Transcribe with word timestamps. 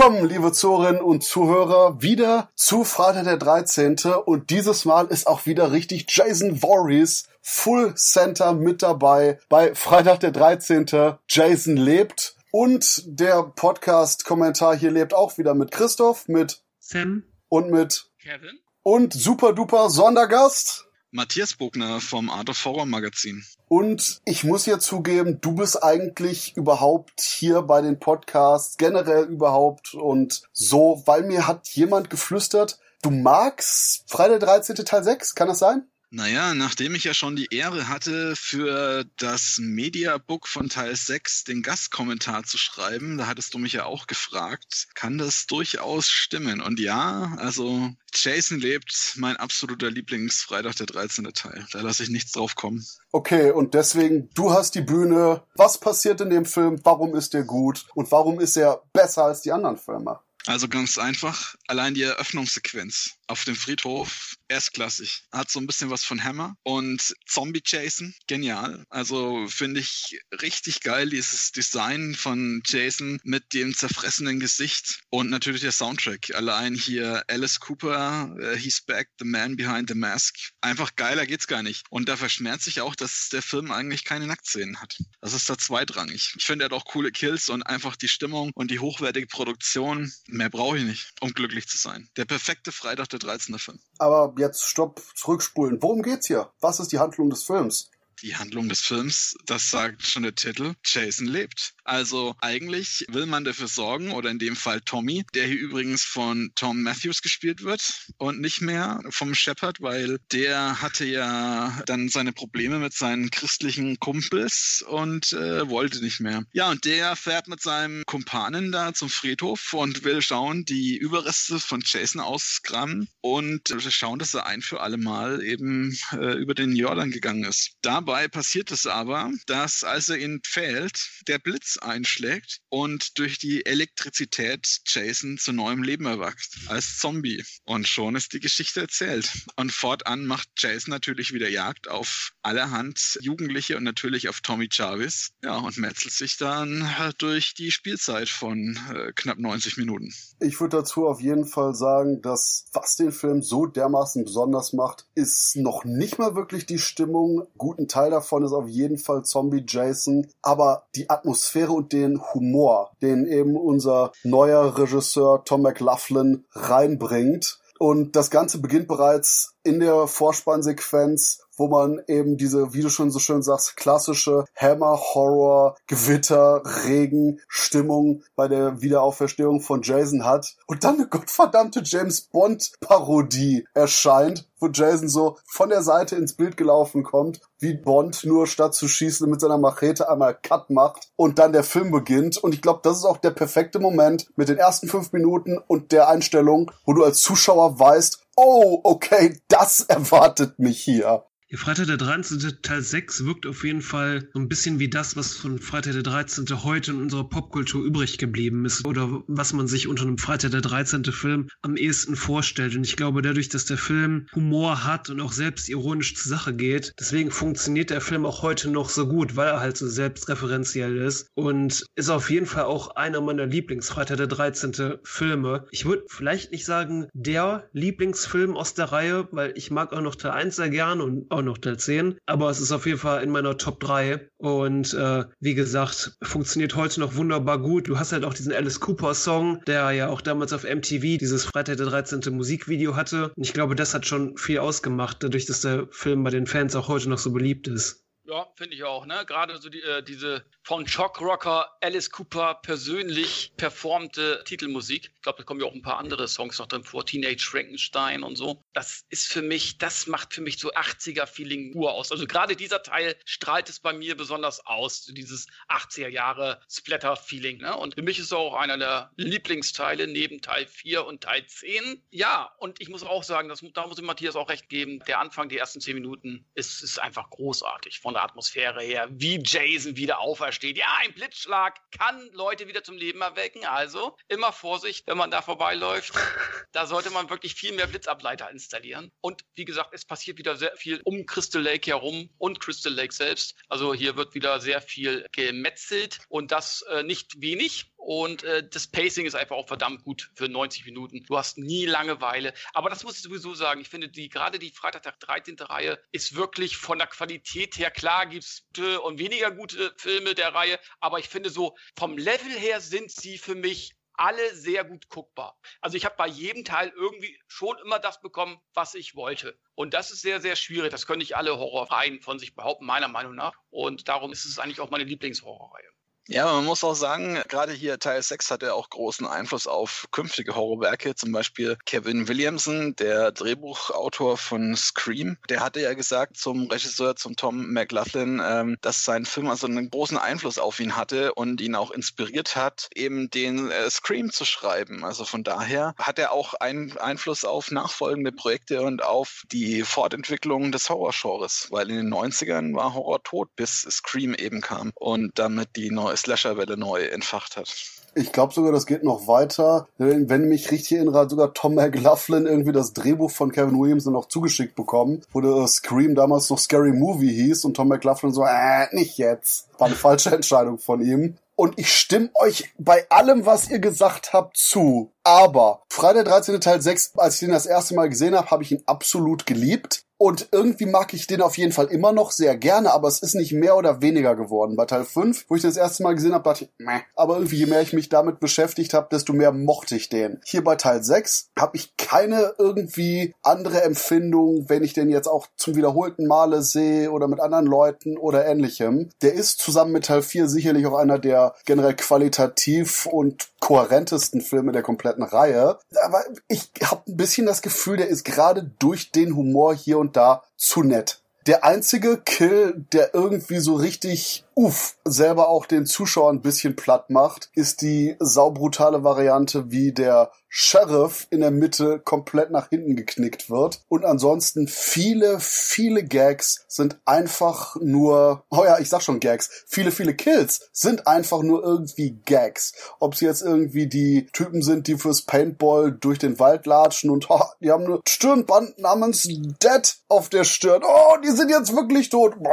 Willkommen, 0.00 0.30
liebe 0.30 0.50
Zuhörerinnen 0.50 1.02
und 1.02 1.22
Zuhörer, 1.22 2.00
wieder 2.00 2.48
zu 2.54 2.84
Freitag 2.84 3.24
der 3.24 3.36
13. 3.36 3.98
Und 4.24 4.48
dieses 4.48 4.86
Mal 4.86 5.08
ist 5.08 5.26
auch 5.26 5.44
wieder 5.44 5.72
richtig 5.72 6.06
Jason 6.08 6.62
Voorhees 6.62 7.28
Full 7.42 7.96
Center 7.96 8.54
mit 8.54 8.82
dabei 8.82 9.38
bei 9.50 9.74
Freitag 9.74 10.20
der 10.20 10.30
13. 10.30 10.86
Jason 11.28 11.76
lebt. 11.76 12.34
Und 12.50 13.02
der 13.04 13.42
Podcast-Kommentar 13.42 14.74
hier 14.74 14.90
lebt 14.90 15.12
auch 15.12 15.36
wieder 15.36 15.52
mit 15.52 15.70
Christoph, 15.70 16.28
mit 16.28 16.62
Sam 16.78 17.24
und 17.50 17.70
mit 17.70 18.08
Kevin 18.22 18.58
und 18.82 19.12
super 19.12 19.52
duper 19.52 19.90
Sondergast. 19.90 20.86
Matthias 21.12 21.54
Bogner 21.54 22.00
vom 22.00 22.30
Art 22.30 22.50
of 22.50 22.64
Horror 22.64 22.86
Magazin. 22.86 23.44
Und 23.68 24.20
ich 24.24 24.44
muss 24.44 24.66
ja 24.66 24.78
zugeben, 24.78 25.40
du 25.40 25.54
bist 25.56 25.82
eigentlich 25.82 26.56
überhaupt 26.56 27.20
hier 27.20 27.62
bei 27.62 27.80
den 27.80 27.98
Podcasts, 27.98 28.76
generell 28.76 29.24
überhaupt 29.24 29.94
und 29.94 30.42
so, 30.52 31.02
weil 31.06 31.24
mir 31.24 31.48
hat 31.48 31.68
jemand 31.70 32.10
geflüstert, 32.10 32.78
du 33.02 33.10
magst 33.10 34.04
Freitag 34.06 34.40
13. 34.40 34.76
Teil 34.76 35.02
6, 35.02 35.34
kann 35.34 35.48
das 35.48 35.58
sein? 35.58 35.89
Naja, 36.12 36.54
nachdem 36.54 36.96
ich 36.96 37.04
ja 37.04 37.14
schon 37.14 37.36
die 37.36 37.54
Ehre 37.54 37.86
hatte, 37.86 38.34
für 38.34 39.04
das 39.16 39.58
Mediabook 39.60 40.48
von 40.48 40.68
Teil 40.68 40.96
6 40.96 41.44
den 41.44 41.62
Gastkommentar 41.62 42.42
zu 42.42 42.58
schreiben, 42.58 43.16
da 43.16 43.28
hattest 43.28 43.54
du 43.54 43.58
mich 43.58 43.74
ja 43.74 43.84
auch 43.84 44.08
gefragt, 44.08 44.88
kann 44.94 45.18
das 45.18 45.46
durchaus 45.46 46.08
stimmen? 46.08 46.60
Und 46.60 46.80
ja, 46.80 47.36
also 47.38 47.92
Jason 48.12 48.58
lebt, 48.58 49.12
mein 49.18 49.36
absoluter 49.36 49.88
Lieblingsfreitag 49.88 50.74
der 50.74 50.86
13. 50.86 51.32
Teil. 51.32 51.64
Da 51.70 51.80
lasse 51.80 52.02
ich 52.02 52.08
nichts 52.08 52.32
drauf 52.32 52.56
kommen. 52.56 52.84
Okay, 53.12 53.52
und 53.52 53.74
deswegen, 53.74 54.30
du 54.34 54.52
hast 54.52 54.74
die 54.74 54.80
Bühne. 54.80 55.44
Was 55.54 55.78
passiert 55.78 56.20
in 56.20 56.30
dem 56.30 56.44
Film? 56.44 56.80
Warum 56.82 57.14
ist 57.14 57.36
er 57.36 57.44
gut? 57.44 57.86
Und 57.94 58.10
warum 58.10 58.40
ist 58.40 58.56
er 58.56 58.82
besser 58.92 59.26
als 59.26 59.42
die 59.42 59.52
anderen 59.52 59.76
Filme? 59.76 60.18
Also 60.46 60.68
ganz 60.68 60.98
einfach, 60.98 61.54
allein 61.68 61.94
die 61.94 62.02
Eröffnungssequenz 62.02 63.12
auf 63.26 63.44
dem 63.44 63.54
Friedhof, 63.54 64.36
erstklassig. 64.50 65.24
Hat 65.32 65.50
so 65.50 65.60
ein 65.60 65.66
bisschen 65.66 65.90
was 65.90 66.04
von 66.04 66.22
Hammer 66.22 66.56
und 66.62 67.14
Zombie 67.26 67.62
Jason, 67.64 68.14
genial. 68.26 68.84
Also 68.90 69.46
finde 69.48 69.80
ich 69.80 70.20
richtig 70.42 70.80
geil, 70.80 71.08
dieses 71.08 71.52
Design 71.52 72.14
von 72.14 72.62
Jason 72.66 73.20
mit 73.24 73.54
dem 73.54 73.74
zerfressenen 73.74 74.40
Gesicht 74.40 75.00
und 75.10 75.30
natürlich 75.30 75.62
der 75.62 75.72
Soundtrack. 75.72 76.34
Allein 76.34 76.74
hier 76.74 77.24
Alice 77.28 77.60
Cooper, 77.60 78.34
uh, 78.38 78.56
He's 78.56 78.80
Back, 78.80 79.08
The 79.18 79.24
Man 79.24 79.56
Behind 79.56 79.88
the 79.88 79.94
Mask. 79.94 80.36
Einfach 80.60 80.96
geiler 80.96 81.26
geht's 81.26 81.46
gar 81.46 81.62
nicht. 81.62 81.86
Und 81.90 82.08
da 82.08 82.16
verschmerzt 82.16 82.64
sich 82.64 82.80
auch, 82.80 82.94
dass 82.94 83.28
der 83.30 83.42
Film 83.42 83.70
eigentlich 83.70 84.04
keine 84.04 84.26
Nacktszenen 84.26 84.80
hat. 84.80 84.98
Das 85.20 85.32
ist 85.32 85.48
da 85.48 85.56
zweitrangig. 85.56 86.34
Ich 86.36 86.44
finde, 86.44 86.64
er 86.64 86.66
hat 86.66 86.72
auch 86.72 86.84
coole 86.84 87.12
Kills 87.12 87.48
und 87.48 87.62
einfach 87.62 87.96
die 87.96 88.08
Stimmung 88.08 88.50
und 88.54 88.70
die 88.70 88.78
hochwertige 88.78 89.26
Produktion 89.26 90.10
Mehr 90.26 90.50
brauche 90.50 90.78
ich 90.78 90.84
nicht, 90.84 91.12
um 91.20 91.32
glücklich 91.32 91.66
zu 91.66 91.76
sein. 91.76 92.08
Der 92.16 92.24
perfekte 92.24 92.72
Freitag 92.72 93.08
der 93.08 93.18
13. 93.18 93.58
Film. 93.58 93.80
Aber 93.98 94.36
jetzt 94.40 94.64
stopp, 94.64 95.00
zurückspulen. 95.14 95.80
Worum 95.82 96.02
geht's 96.02 96.26
hier? 96.26 96.50
Was 96.60 96.80
ist 96.80 96.92
die 96.92 96.98
Handlung 96.98 97.30
des 97.30 97.44
Films? 97.44 97.90
Die 98.22 98.36
Handlung 98.36 98.68
des 98.68 98.80
Films, 98.80 99.34
das 99.46 99.70
sagt 99.70 100.06
schon 100.06 100.22
der 100.22 100.34
Titel, 100.34 100.74
Jason 100.84 101.26
lebt. 101.26 101.74
Also 101.84 102.34
eigentlich 102.40 103.04
will 103.08 103.26
man 103.26 103.44
dafür 103.44 103.66
sorgen, 103.66 104.12
oder 104.12 104.30
in 104.30 104.38
dem 104.38 104.56
Fall 104.56 104.80
Tommy, 104.80 105.24
der 105.34 105.46
hier 105.46 105.58
übrigens 105.58 106.04
von 106.04 106.52
Tom 106.54 106.82
Matthews 106.82 107.22
gespielt 107.22 107.64
wird 107.64 108.06
und 108.18 108.40
nicht 108.40 108.60
mehr 108.60 109.00
vom 109.08 109.34
Shepard, 109.34 109.80
weil 109.80 110.18
der 110.32 110.80
hatte 110.82 111.04
ja 111.04 111.82
dann 111.86 112.08
seine 112.08 112.32
Probleme 112.32 112.78
mit 112.78 112.92
seinen 112.92 113.30
christlichen 113.30 113.98
Kumpels 113.98 114.84
und 114.86 115.32
äh, 115.32 115.68
wollte 115.68 116.00
nicht 116.00 116.20
mehr. 116.20 116.44
Ja, 116.52 116.70
und 116.70 116.84
der 116.84 117.16
fährt 117.16 117.48
mit 117.48 117.60
seinem 117.62 118.04
Kumpanen 118.06 118.70
da 118.70 118.92
zum 118.92 119.08
Friedhof 119.08 119.72
und 119.72 120.04
will 120.04 120.22
schauen, 120.22 120.64
die 120.64 120.96
Überreste 120.96 121.58
von 121.58 121.82
Jason 121.84 122.20
ausgraben 122.20 123.08
und 123.20 123.74
schauen, 123.88 124.18
dass 124.18 124.34
er 124.34 124.46
ein 124.46 124.62
für 124.62 124.80
alle 124.80 124.98
Mal 124.98 125.42
eben 125.42 125.96
äh, 126.12 126.34
über 126.34 126.54
den 126.54 126.76
Jordan 126.76 127.10
gegangen 127.10 127.44
ist. 127.44 127.72
Dabei 127.82 128.09
passiert 128.28 128.70
es 128.70 128.86
aber, 128.86 129.30
dass 129.46 129.84
als 129.84 130.08
er 130.08 130.18
ihn 130.18 130.40
fällt, 130.44 131.10
der 131.28 131.38
Blitz 131.38 131.76
einschlägt 131.76 132.60
und 132.68 133.18
durch 133.18 133.38
die 133.38 133.66
Elektrizität 133.66 134.80
Jason 134.86 135.38
zu 135.38 135.52
neuem 135.52 135.82
Leben 135.82 136.06
erwacht, 136.06 136.48
als 136.66 136.98
Zombie. 136.98 137.44
Und 137.64 137.86
schon 137.86 138.16
ist 138.16 138.32
die 138.32 138.40
Geschichte 138.40 138.80
erzählt. 138.80 139.30
Und 139.56 139.72
fortan 139.72 140.26
macht 140.26 140.48
Jason 140.56 140.90
natürlich 140.90 141.32
wieder 141.32 141.48
Jagd 141.48 141.88
auf 141.88 142.32
allerhand 142.42 143.18
Jugendliche 143.22 143.76
und 143.76 143.84
natürlich 143.84 144.28
auf 144.28 144.40
Tommy 144.40 144.68
Jarvis. 144.70 145.30
Ja, 145.42 145.56
und 145.58 145.78
metzelt 145.78 146.12
sich 146.12 146.36
dann 146.36 146.88
durch 147.18 147.54
die 147.54 147.70
Spielzeit 147.70 148.28
von 148.28 148.78
äh, 148.94 149.12
knapp 149.14 149.38
90 149.38 149.76
Minuten. 149.76 150.12
Ich 150.40 150.60
würde 150.60 150.78
dazu 150.78 151.06
auf 151.06 151.20
jeden 151.20 151.46
Fall 151.46 151.74
sagen, 151.74 152.22
dass 152.22 152.64
was 152.72 152.96
den 152.96 153.12
Film 153.12 153.42
so 153.42 153.66
dermaßen 153.66 154.24
besonders 154.24 154.72
macht, 154.72 155.06
ist 155.14 155.56
noch 155.56 155.84
nicht 155.84 156.18
mal 156.18 156.34
wirklich 156.34 156.66
die 156.66 156.78
Stimmung. 156.78 157.46
Guten 157.56 157.88
Teil 158.00 158.10
davon 158.10 158.42
ist 158.44 158.52
auf 158.52 158.66
jeden 158.66 158.96
Fall 158.96 159.24
Zombie 159.24 159.62
Jason, 159.68 160.26
aber 160.40 160.84
die 160.94 161.10
Atmosphäre 161.10 161.72
und 161.72 161.92
den 161.92 162.18
Humor, 162.32 162.92
den 163.02 163.26
eben 163.26 163.56
unser 163.56 164.12
neuer 164.24 164.78
Regisseur 164.78 165.44
Tom 165.44 165.60
McLaughlin 165.60 166.46
reinbringt. 166.52 167.60
Und 167.78 168.16
das 168.16 168.30
Ganze 168.30 168.58
beginnt 168.58 168.88
bereits 168.88 169.54
in 169.64 169.80
der 169.80 170.06
Vorspannsequenz, 170.06 171.42
wo 171.60 171.68
man 171.68 172.00
eben 172.08 172.38
diese, 172.38 172.72
wie 172.72 172.80
du 172.80 172.88
schon 172.88 173.10
so 173.10 173.18
schön 173.18 173.42
sagst, 173.42 173.76
klassische 173.76 174.46
Hammer-Horror, 174.56 175.76
Gewitter, 175.86 176.62
Regen, 176.86 177.38
Stimmung 177.48 178.22
bei 178.34 178.48
der 178.48 178.80
Wiederauferstehung 178.80 179.60
von 179.60 179.82
Jason 179.82 180.24
hat. 180.24 180.56
Und 180.66 180.84
dann 180.84 180.94
eine 180.94 181.06
gottverdammte 181.06 181.82
James 181.84 182.22
Bond-Parodie 182.22 183.66
erscheint, 183.74 184.48
wo 184.58 184.68
Jason 184.68 185.08
so 185.08 185.36
von 185.46 185.68
der 185.68 185.82
Seite 185.82 186.16
ins 186.16 186.34
Bild 186.34 186.56
gelaufen 186.56 187.02
kommt, 187.02 187.40
wie 187.58 187.74
Bond 187.74 188.24
nur 188.24 188.46
statt 188.46 188.74
zu 188.74 188.88
schießen 188.88 189.28
mit 189.28 189.40
seiner 189.40 189.58
Machete 189.58 190.08
einmal 190.08 190.34
Cut 190.34 190.70
macht 190.70 191.10
und 191.16 191.38
dann 191.38 191.52
der 191.52 191.64
Film 191.64 191.90
beginnt. 191.90 192.38
Und 192.38 192.54
ich 192.54 192.62
glaube, 192.62 192.80
das 192.82 192.96
ist 192.96 193.04
auch 193.04 193.18
der 193.18 193.30
perfekte 193.30 193.80
Moment 193.80 194.30
mit 194.36 194.48
den 194.48 194.56
ersten 194.56 194.88
fünf 194.88 195.12
Minuten 195.12 195.58
und 195.66 195.92
der 195.92 196.08
Einstellung, 196.08 196.70
wo 196.86 196.94
du 196.94 197.04
als 197.04 197.20
Zuschauer 197.20 197.78
weißt, 197.78 198.26
oh, 198.36 198.80
okay, 198.82 199.38
das 199.48 199.80
erwartet 199.80 200.58
mich 200.58 200.82
hier. 200.82 201.24
Ja, 201.52 201.58
Freitag 201.58 201.88
der 201.88 201.96
13. 201.96 202.62
Teil 202.62 202.80
6 202.80 203.24
wirkt 203.24 203.44
auf 203.44 203.64
jeden 203.64 203.82
Fall 203.82 204.28
so 204.32 204.38
ein 204.38 204.48
bisschen 204.48 204.78
wie 204.78 204.88
das, 204.88 205.16
was 205.16 205.34
von 205.34 205.58
Freitag 205.58 205.94
der 205.94 206.04
13. 206.04 206.46
heute 206.62 206.92
in 206.92 207.02
unserer 207.02 207.28
Popkultur 207.28 207.84
übrig 207.84 208.18
geblieben 208.18 208.64
ist 208.64 208.86
oder 208.86 209.24
was 209.26 209.52
man 209.52 209.66
sich 209.66 209.88
unter 209.88 210.04
einem 210.04 210.16
Freitag 210.16 210.52
der 210.52 210.60
13. 210.60 211.06
Film 211.06 211.48
am 211.62 211.76
ehesten 211.76 212.14
vorstellt. 212.14 212.76
Und 212.76 212.84
ich 212.84 212.94
glaube, 212.94 213.20
dadurch, 213.20 213.48
dass 213.48 213.64
der 213.64 213.78
Film 213.78 214.28
Humor 214.32 214.84
hat 214.84 215.10
und 215.10 215.20
auch 215.20 215.32
selbst 215.32 215.68
ironisch 215.68 216.14
zur 216.14 216.30
Sache 216.30 216.54
geht, 216.54 216.92
deswegen 217.00 217.32
funktioniert 217.32 217.90
der 217.90 218.00
Film 218.00 218.26
auch 218.26 218.42
heute 218.42 218.70
noch 218.70 218.88
so 218.88 219.08
gut, 219.08 219.34
weil 219.34 219.48
er 219.48 219.58
halt 219.58 219.76
so 219.76 219.88
selbstreferenziell 219.88 220.98
ist 220.98 221.30
und 221.34 221.84
ist 221.96 222.10
auf 222.10 222.30
jeden 222.30 222.46
Fall 222.46 222.66
auch 222.66 222.94
einer 222.94 223.20
meiner 223.20 223.46
Lieblings-Freitag 223.46 224.18
der 224.18 224.28
13. 224.28 225.00
Filme. 225.02 225.66
Ich 225.72 225.84
würde 225.84 226.04
vielleicht 226.06 226.52
nicht 226.52 226.64
sagen, 226.64 227.08
der 227.12 227.68
Lieblingsfilm 227.72 228.56
aus 228.56 228.74
der 228.74 228.92
Reihe, 228.92 229.26
weil 229.32 229.52
ich 229.56 229.72
mag 229.72 229.92
auch 229.92 230.00
noch 230.00 230.14
Teil 230.14 230.30
1 230.30 230.54
sehr 230.54 230.70
gern 230.70 231.00
und 231.00 231.28
auch 231.32 231.39
noch 231.42 231.58
Teil 231.58 231.78
10. 231.78 232.18
Aber 232.26 232.50
es 232.50 232.60
ist 232.60 232.72
auf 232.72 232.86
jeden 232.86 232.98
Fall 232.98 233.22
in 233.22 233.30
meiner 233.30 233.56
Top 233.56 233.80
3. 233.80 234.28
Und 234.38 234.94
äh, 234.94 235.24
wie 235.40 235.54
gesagt, 235.54 236.16
funktioniert 236.22 236.76
heute 236.76 237.00
noch 237.00 237.16
wunderbar 237.16 237.58
gut. 237.58 237.88
Du 237.88 237.98
hast 237.98 238.12
halt 238.12 238.24
auch 238.24 238.34
diesen 238.34 238.52
Alice 238.52 238.80
Cooper 238.80 239.14
Song, 239.14 239.60
der 239.66 239.90
ja 239.92 240.08
auch 240.08 240.20
damals 240.20 240.52
auf 240.52 240.64
MTV 240.64 241.18
dieses 241.18 241.44
Freitag 241.44 241.76
der 241.76 241.86
13. 241.86 242.20
Musikvideo 242.34 242.96
hatte. 242.96 243.32
Und 243.36 243.44
ich 243.44 243.52
glaube, 243.52 243.74
das 243.74 243.94
hat 243.94 244.06
schon 244.06 244.36
viel 244.36 244.58
ausgemacht, 244.58 245.22
dadurch, 245.22 245.46
dass 245.46 245.60
der 245.60 245.86
Film 245.90 246.24
bei 246.24 246.30
den 246.30 246.46
Fans 246.46 246.76
auch 246.76 246.88
heute 246.88 247.08
noch 247.08 247.18
so 247.18 247.32
beliebt 247.32 247.68
ist. 247.68 248.04
Ja, 248.30 248.46
finde 248.54 248.76
ich 248.76 248.84
auch, 248.84 249.06
ne? 249.06 249.24
Gerade 249.26 249.58
so 249.58 249.68
die, 249.68 249.82
äh, 249.82 250.04
diese 250.04 250.44
von 250.62 250.86
Shock 250.86 251.20
Rocker 251.20 251.76
Alice 251.80 252.10
Cooper 252.10 252.60
persönlich 252.62 253.52
performte 253.56 254.44
Titelmusik. 254.44 255.10
Ich 255.16 255.22
glaube, 255.22 255.38
da 255.38 255.44
kommen 255.44 255.58
ja 255.58 255.66
auch 255.66 255.74
ein 255.74 255.82
paar 255.82 255.98
andere 255.98 256.28
Songs 256.28 256.60
noch 256.60 256.66
drin 256.68 256.84
vor, 256.84 257.04
Teenage 257.04 257.44
Frankenstein 257.44 258.22
und 258.22 258.36
so. 258.36 258.62
Das 258.72 259.04
ist 259.08 259.26
für 259.26 259.42
mich, 259.42 259.78
das 259.78 260.06
macht 260.06 260.32
für 260.32 260.42
mich 260.42 260.60
so 260.60 260.70
80er-Feeling 260.70 261.72
pur 261.72 261.92
aus. 261.92 262.12
Also 262.12 262.24
gerade 262.28 262.54
dieser 262.54 262.84
Teil 262.84 263.16
strahlt 263.24 263.68
es 263.68 263.80
bei 263.80 263.92
mir 263.92 264.16
besonders 264.16 264.64
aus, 264.64 265.06
dieses 265.06 265.48
80er 265.68 266.06
Jahre 266.06 266.60
Splatter-Feeling. 266.70 267.58
Ne? 267.58 267.76
Und 267.76 267.96
für 267.96 268.02
mich 268.02 268.20
ist 268.20 268.26
es 268.26 268.32
auch 268.32 268.54
einer 268.54 268.78
der 268.78 269.10
Lieblingsteile 269.16 270.06
neben 270.06 270.40
Teil 270.40 270.68
4 270.68 271.04
und 271.04 271.24
Teil 271.24 271.44
10. 271.46 272.00
Ja, 272.10 272.54
und 272.58 272.80
ich 272.80 272.90
muss 272.90 273.02
auch 273.02 273.24
sagen, 273.24 273.48
das, 273.48 273.64
da 273.74 273.88
muss 273.88 273.98
ich 273.98 274.04
Matthias 274.04 274.36
auch 274.36 274.48
recht 274.48 274.68
geben, 274.68 275.00
der 275.08 275.18
Anfang, 275.18 275.48
die 275.48 275.58
ersten 275.58 275.80
10 275.80 275.94
Minuten, 275.94 276.46
ist, 276.54 276.84
ist 276.84 277.00
einfach 277.00 277.28
großartig 277.30 277.98
von 277.98 278.19
der 278.20 278.24
Atmosphäre 278.24 278.82
her, 278.82 279.08
wie 279.10 279.42
Jason 279.42 279.96
wieder 279.96 280.20
aufersteht. 280.20 280.76
Ja, 280.76 280.86
ein 281.02 281.14
Blitzschlag 281.14 281.78
kann 281.96 282.28
Leute 282.32 282.68
wieder 282.68 282.84
zum 282.84 282.96
Leben 282.96 283.22
erwecken. 283.22 283.64
Also 283.64 284.16
immer 284.28 284.52
Vorsicht, 284.52 285.06
wenn 285.06 285.16
man 285.16 285.30
da 285.30 285.40
vorbeiläuft. 285.40 286.12
da 286.72 286.86
sollte 286.86 287.10
man 287.10 287.30
wirklich 287.30 287.54
viel 287.54 287.72
mehr 287.72 287.86
Blitzableiter 287.86 288.50
installieren. 288.50 289.10
Und 289.20 289.44
wie 289.54 289.64
gesagt, 289.64 289.90
es 289.94 290.04
passiert 290.04 290.38
wieder 290.38 290.56
sehr 290.56 290.76
viel 290.76 291.00
um 291.04 291.24
Crystal 291.24 291.62
Lake 291.62 291.90
herum 291.90 292.28
und 292.38 292.60
Crystal 292.60 292.92
Lake 292.92 293.14
selbst. 293.14 293.54
Also 293.68 293.94
hier 293.94 294.16
wird 294.16 294.34
wieder 294.34 294.60
sehr 294.60 294.82
viel 294.82 295.26
gemetzelt 295.32 296.18
und 296.28 296.52
das 296.52 296.82
äh, 296.90 297.02
nicht 297.02 297.40
wenig. 297.40 297.90
Und 298.00 298.44
äh, 298.44 298.66
das 298.66 298.86
Pacing 298.88 299.26
ist 299.26 299.34
einfach 299.34 299.56
auch 299.56 299.68
verdammt 299.68 300.04
gut 300.04 300.30
für 300.34 300.48
90 300.48 300.86
Minuten. 300.86 301.22
Du 301.24 301.36
hast 301.36 301.58
nie 301.58 301.84
Langeweile. 301.84 302.54
Aber 302.72 302.88
das 302.88 303.04
muss 303.04 303.16
ich 303.16 303.22
sowieso 303.22 303.54
sagen. 303.54 303.82
Ich 303.82 303.90
finde, 303.90 304.08
die 304.08 304.30
gerade 304.30 304.58
die 304.58 304.70
Freitag 304.70 305.20
13. 305.20 305.56
Reihe 305.58 306.02
ist 306.10 306.34
wirklich 306.34 306.78
von 306.78 306.98
der 306.98 307.08
Qualität 307.08 307.76
her 307.76 307.90
klar, 307.90 308.26
gibt 308.26 308.44
es 308.44 308.66
gute 308.68 309.02
und 309.02 309.18
weniger 309.18 309.50
gute 309.50 309.94
Filme 309.98 310.34
der 310.34 310.54
Reihe. 310.54 310.80
Aber 311.00 311.18
ich 311.18 311.28
finde 311.28 311.50
so, 311.50 311.76
vom 311.94 312.16
Level 312.16 312.52
her 312.52 312.80
sind 312.80 313.10
sie 313.10 313.36
für 313.36 313.54
mich 313.54 313.94
alle 314.14 314.54
sehr 314.54 314.84
gut 314.84 315.08
guckbar. 315.08 315.58
Also 315.80 315.96
ich 315.96 316.04
habe 316.04 316.14
bei 316.16 316.26
jedem 316.26 316.64
Teil 316.64 316.92
irgendwie 316.96 317.38
schon 317.48 317.76
immer 317.84 317.98
das 317.98 318.20
bekommen, 318.20 318.60
was 318.72 318.94
ich 318.94 319.14
wollte. 319.14 319.58
Und 319.74 319.94
das 319.94 320.10
ist 320.10 320.22
sehr, 320.22 320.40
sehr 320.40 320.56
schwierig. 320.56 320.90
Das 320.90 321.06
können 321.06 321.20
nicht 321.20 321.36
alle 321.36 321.58
Horrorreihen 321.58 322.20
von 322.22 322.38
sich 322.38 322.54
behaupten, 322.54 322.86
meiner 322.86 323.08
Meinung 323.08 323.34
nach. 323.34 323.54
Und 323.70 324.08
darum 324.08 324.32
ist 324.32 324.46
es 324.46 324.58
eigentlich 324.58 324.80
auch 324.80 324.90
meine 324.90 325.04
Lieblingshorrorreihe. 325.04 325.88
Ja, 326.32 326.44
man 326.52 326.64
muss 326.64 326.84
auch 326.84 326.94
sagen, 326.94 327.42
gerade 327.48 327.72
hier 327.72 327.98
Teil 327.98 328.22
6 328.22 328.52
hat 328.52 328.62
ja 328.62 328.72
auch 328.72 328.88
großen 328.88 329.26
Einfluss 329.26 329.66
auf 329.66 330.06
künftige 330.12 330.54
Horrorwerke. 330.54 331.16
Zum 331.16 331.32
Beispiel 331.32 331.76
Kevin 331.86 332.28
Williamson, 332.28 332.94
der 332.94 333.32
Drehbuchautor 333.32 334.36
von 334.36 334.76
Scream, 334.76 335.38
der 335.48 335.58
hatte 335.58 335.80
ja 335.80 335.92
gesagt 335.94 336.36
zum 336.36 336.68
Regisseur, 336.68 337.16
zum 337.16 337.34
Tom 337.34 337.72
McLaughlin, 337.72 338.40
ähm, 338.44 338.76
dass 338.80 339.04
sein 339.04 339.24
Film 339.24 339.48
also 339.48 339.66
einen 339.66 339.90
großen 339.90 340.18
Einfluss 340.18 340.60
auf 340.60 340.78
ihn 340.78 340.94
hatte 340.94 341.34
und 341.34 341.60
ihn 341.60 341.74
auch 341.74 341.90
inspiriert 341.90 342.54
hat, 342.54 342.88
eben 342.94 343.28
den 343.30 343.72
äh, 343.72 343.90
Scream 343.90 344.30
zu 344.30 344.44
schreiben. 344.44 345.04
Also 345.04 345.24
von 345.24 345.42
daher 345.42 345.96
hat 345.98 346.20
er 346.20 346.30
auch 346.30 346.54
einen 346.54 346.96
Einfluss 346.96 347.44
auf 347.44 347.72
nachfolgende 347.72 348.30
Projekte 348.30 348.82
und 348.82 349.02
auf 349.02 349.42
die 349.50 349.82
Fortentwicklung 349.82 350.70
des 350.70 350.90
Horrorgenres, 350.90 351.66
weil 351.72 351.90
in 351.90 351.96
den 351.96 352.14
90ern 352.14 352.76
war 352.76 352.94
Horror 352.94 353.20
tot, 353.24 353.48
bis 353.56 353.80
Scream 353.90 354.32
eben 354.34 354.60
kam 354.60 354.92
und 354.94 355.36
damit 355.36 355.70
die 355.74 355.90
neue 355.90 356.19
Slasher-Welle 356.20 356.76
neu 356.76 357.02
entfacht 357.02 357.56
hat. 357.56 357.72
Ich 358.14 358.32
glaube 358.32 358.52
sogar, 358.52 358.72
das 358.72 358.86
geht 358.86 359.04
noch 359.04 359.28
weiter. 359.28 359.86
Wenn 359.98 360.48
mich 360.48 360.70
richtig 360.72 360.96
erinnere, 360.96 361.20
hat 361.20 361.30
sogar 361.30 361.54
Tom 361.54 361.74
McLaughlin 361.76 362.46
irgendwie 362.46 362.72
das 362.72 362.92
Drehbuch 362.92 363.30
von 363.30 363.52
Kevin 363.52 363.78
Williamson 363.78 364.12
noch 364.12 364.26
zugeschickt 364.26 364.74
bekommen, 364.74 365.22
wo 365.32 365.40
der 365.40 365.66
Scream 365.68 366.16
damals 366.16 366.50
noch 366.50 366.58
Scary 366.58 366.92
Movie 366.92 367.32
hieß 367.32 367.64
und 367.64 367.74
Tom 367.74 367.88
McLaughlin 367.88 368.32
so, 368.32 368.44
äh, 368.44 368.88
nicht 368.92 369.18
jetzt. 369.18 369.68
War 369.78 369.86
eine 369.86 369.96
falsche 369.96 370.30
Entscheidung 370.34 370.78
von 370.78 371.00
ihm. 371.02 371.36
Und 371.54 371.78
ich 371.78 371.92
stimme 371.92 372.30
euch 372.34 372.72
bei 372.78 373.04
allem, 373.10 373.44
was 373.44 373.70
ihr 373.70 373.80
gesagt 373.80 374.32
habt, 374.32 374.56
zu. 374.56 375.12
Aber 375.22 375.82
Freitag 375.90 376.24
13. 376.26 376.60
Teil 376.60 376.80
6, 376.80 377.12
als 377.16 377.34
ich 377.34 377.40
den 377.40 377.50
das 377.50 377.66
erste 377.66 377.94
Mal 377.94 378.08
gesehen 378.08 378.34
habe, 378.34 378.50
habe 378.50 378.62
ich 378.62 378.72
ihn 378.72 378.82
absolut 378.86 379.46
geliebt. 379.46 380.04
Und 380.22 380.48
irgendwie 380.52 380.84
mag 380.84 381.14
ich 381.14 381.26
den 381.26 381.40
auf 381.40 381.56
jeden 381.56 381.72
Fall 381.72 381.86
immer 381.86 382.12
noch 382.12 382.30
sehr 382.30 382.54
gerne, 382.54 382.92
aber 382.92 383.08
es 383.08 383.22
ist 383.22 383.34
nicht 383.34 383.54
mehr 383.54 383.74
oder 383.78 384.02
weniger 384.02 384.36
geworden. 384.36 384.76
Bei 384.76 384.84
Teil 384.84 385.04
5, 385.04 385.46
wo 385.48 385.56
ich 385.56 385.62
den 385.62 385.70
das 385.70 385.78
erste 385.78 386.02
Mal 386.02 386.14
gesehen 386.14 386.34
habe, 386.34 386.44
dachte 386.44 386.64
ich, 386.64 386.70
meh. 386.76 387.00
Aber 387.16 387.36
irgendwie, 387.36 387.56
je 387.56 387.64
mehr 387.64 387.80
ich 387.80 387.94
mich 387.94 388.10
damit 388.10 388.38
beschäftigt 388.38 388.92
habe, 388.92 389.08
desto 389.10 389.32
mehr 389.32 389.50
mochte 389.50 389.96
ich 389.96 390.10
den. 390.10 390.42
Hier 390.44 390.62
bei 390.62 390.76
Teil 390.76 391.02
6 391.02 391.52
habe 391.58 391.78
ich 391.78 391.96
keine 391.96 392.52
irgendwie 392.58 393.34
andere 393.42 393.80
Empfindung, 393.82 394.66
wenn 394.68 394.84
ich 394.84 394.92
den 394.92 395.08
jetzt 395.08 395.26
auch 395.26 395.46
zum 395.56 395.74
wiederholten 395.74 396.26
Male 396.26 396.60
sehe 396.60 397.10
oder 397.10 397.26
mit 397.26 397.40
anderen 397.40 397.64
Leuten 397.64 398.18
oder 398.18 398.44
ähnlichem. 398.44 399.08
Der 399.22 399.32
ist 399.32 399.60
zusammen 399.60 399.92
mit 399.92 400.04
Teil 400.04 400.20
4 400.20 400.48
sicherlich 400.48 400.84
auch 400.84 400.98
einer 400.98 401.18
der 401.18 401.54
generell 401.64 401.96
qualitativ 401.96 403.06
und 403.06 403.48
kohärentesten 403.60 404.42
Filme 404.42 404.72
der 404.72 404.82
kompletten 404.82 405.19
Reihe. 405.22 405.78
Aber 406.04 406.24
ich 406.48 406.70
habe 406.82 407.02
ein 407.08 407.16
bisschen 407.16 407.46
das 407.46 407.62
Gefühl, 407.62 407.96
der 407.96 408.08
ist 408.08 408.24
gerade 408.24 408.70
durch 408.78 409.10
den 409.12 409.36
Humor 409.36 409.74
hier 409.74 409.98
und 409.98 410.16
da 410.16 410.42
zu 410.56 410.82
nett. 410.82 411.20
Der 411.46 411.64
einzige 411.64 412.18
Kill, 412.18 412.84
der 412.92 413.14
irgendwie 413.14 413.60
so 413.60 413.74
richtig 413.74 414.44
uff, 414.54 414.96
selber 415.04 415.48
auch 415.48 415.66
den 415.66 415.86
Zuschauer 415.86 416.30
ein 416.32 416.42
bisschen 416.42 416.76
platt 416.76 417.10
macht, 417.10 417.50
ist 417.54 417.82
die 417.82 418.16
saubrutale 418.18 419.02
Variante, 419.04 419.70
wie 419.70 419.92
der 419.92 420.30
Sheriff 420.52 421.28
in 421.30 421.40
der 421.40 421.52
Mitte 421.52 422.00
komplett 422.00 422.50
nach 422.50 422.70
hinten 422.70 422.96
geknickt 422.96 423.50
wird. 423.50 423.82
Und 423.88 424.04
ansonsten 424.04 424.66
viele, 424.66 425.38
viele 425.38 426.02
Gags 426.02 426.64
sind 426.66 426.98
einfach 427.04 427.76
nur, 427.80 428.44
oh 428.50 428.64
ja, 428.64 428.80
ich 428.80 428.88
sag 428.88 429.02
schon 429.02 429.20
Gags, 429.20 429.64
viele, 429.68 429.92
viele 429.92 430.14
Kills 430.14 430.68
sind 430.72 431.06
einfach 431.06 431.42
nur 431.42 431.62
irgendwie 431.62 432.18
Gags. 432.26 432.72
Ob 432.98 433.14
sie 433.14 433.26
jetzt 433.26 433.42
irgendwie 433.42 433.86
die 433.86 434.26
Typen 434.32 434.62
sind, 434.62 434.88
die 434.88 434.96
fürs 434.96 435.22
Paintball 435.22 435.92
durch 435.92 436.18
den 436.18 436.40
Wald 436.40 436.66
latschen 436.66 437.10
und 437.10 437.30
oh, 437.30 437.44
die 437.60 437.70
haben 437.70 437.84
eine 437.84 438.00
Stirnband 438.06 438.78
namens 438.80 439.22
Dead 439.22 439.96
auf 440.08 440.28
der 440.28 440.42
Stirn. 440.42 440.82
Oh, 440.84 441.16
die 441.24 441.30
sind 441.30 441.50
jetzt 441.50 441.74
wirklich 441.74 442.10
tot. 442.10 442.34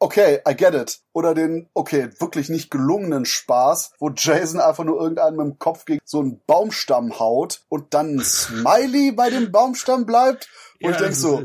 Okay, 0.00 0.40
I 0.48 0.54
get 0.54 0.74
it 0.74 0.87
oder 1.12 1.34
den, 1.34 1.68
okay, 1.74 2.10
wirklich 2.18 2.48
nicht 2.48 2.70
gelungenen 2.70 3.24
Spaß, 3.24 3.92
wo 3.98 4.10
Jason 4.14 4.60
einfach 4.60 4.84
nur 4.84 5.00
irgendeinen 5.00 5.36
mit 5.36 5.46
dem 5.46 5.58
Kopf 5.58 5.84
gegen 5.84 6.00
so 6.04 6.20
einen 6.20 6.40
Baumstamm 6.46 7.18
haut 7.18 7.62
und 7.68 7.94
dann 7.94 8.16
ein 8.16 8.24
Smiley 8.24 9.12
bei 9.12 9.30
dem 9.30 9.52
Baumstamm 9.52 10.06
bleibt 10.06 10.48
und 10.80 10.90
ja, 10.90 10.96
ich 10.96 11.02
denk 11.02 11.14
so, 11.14 11.44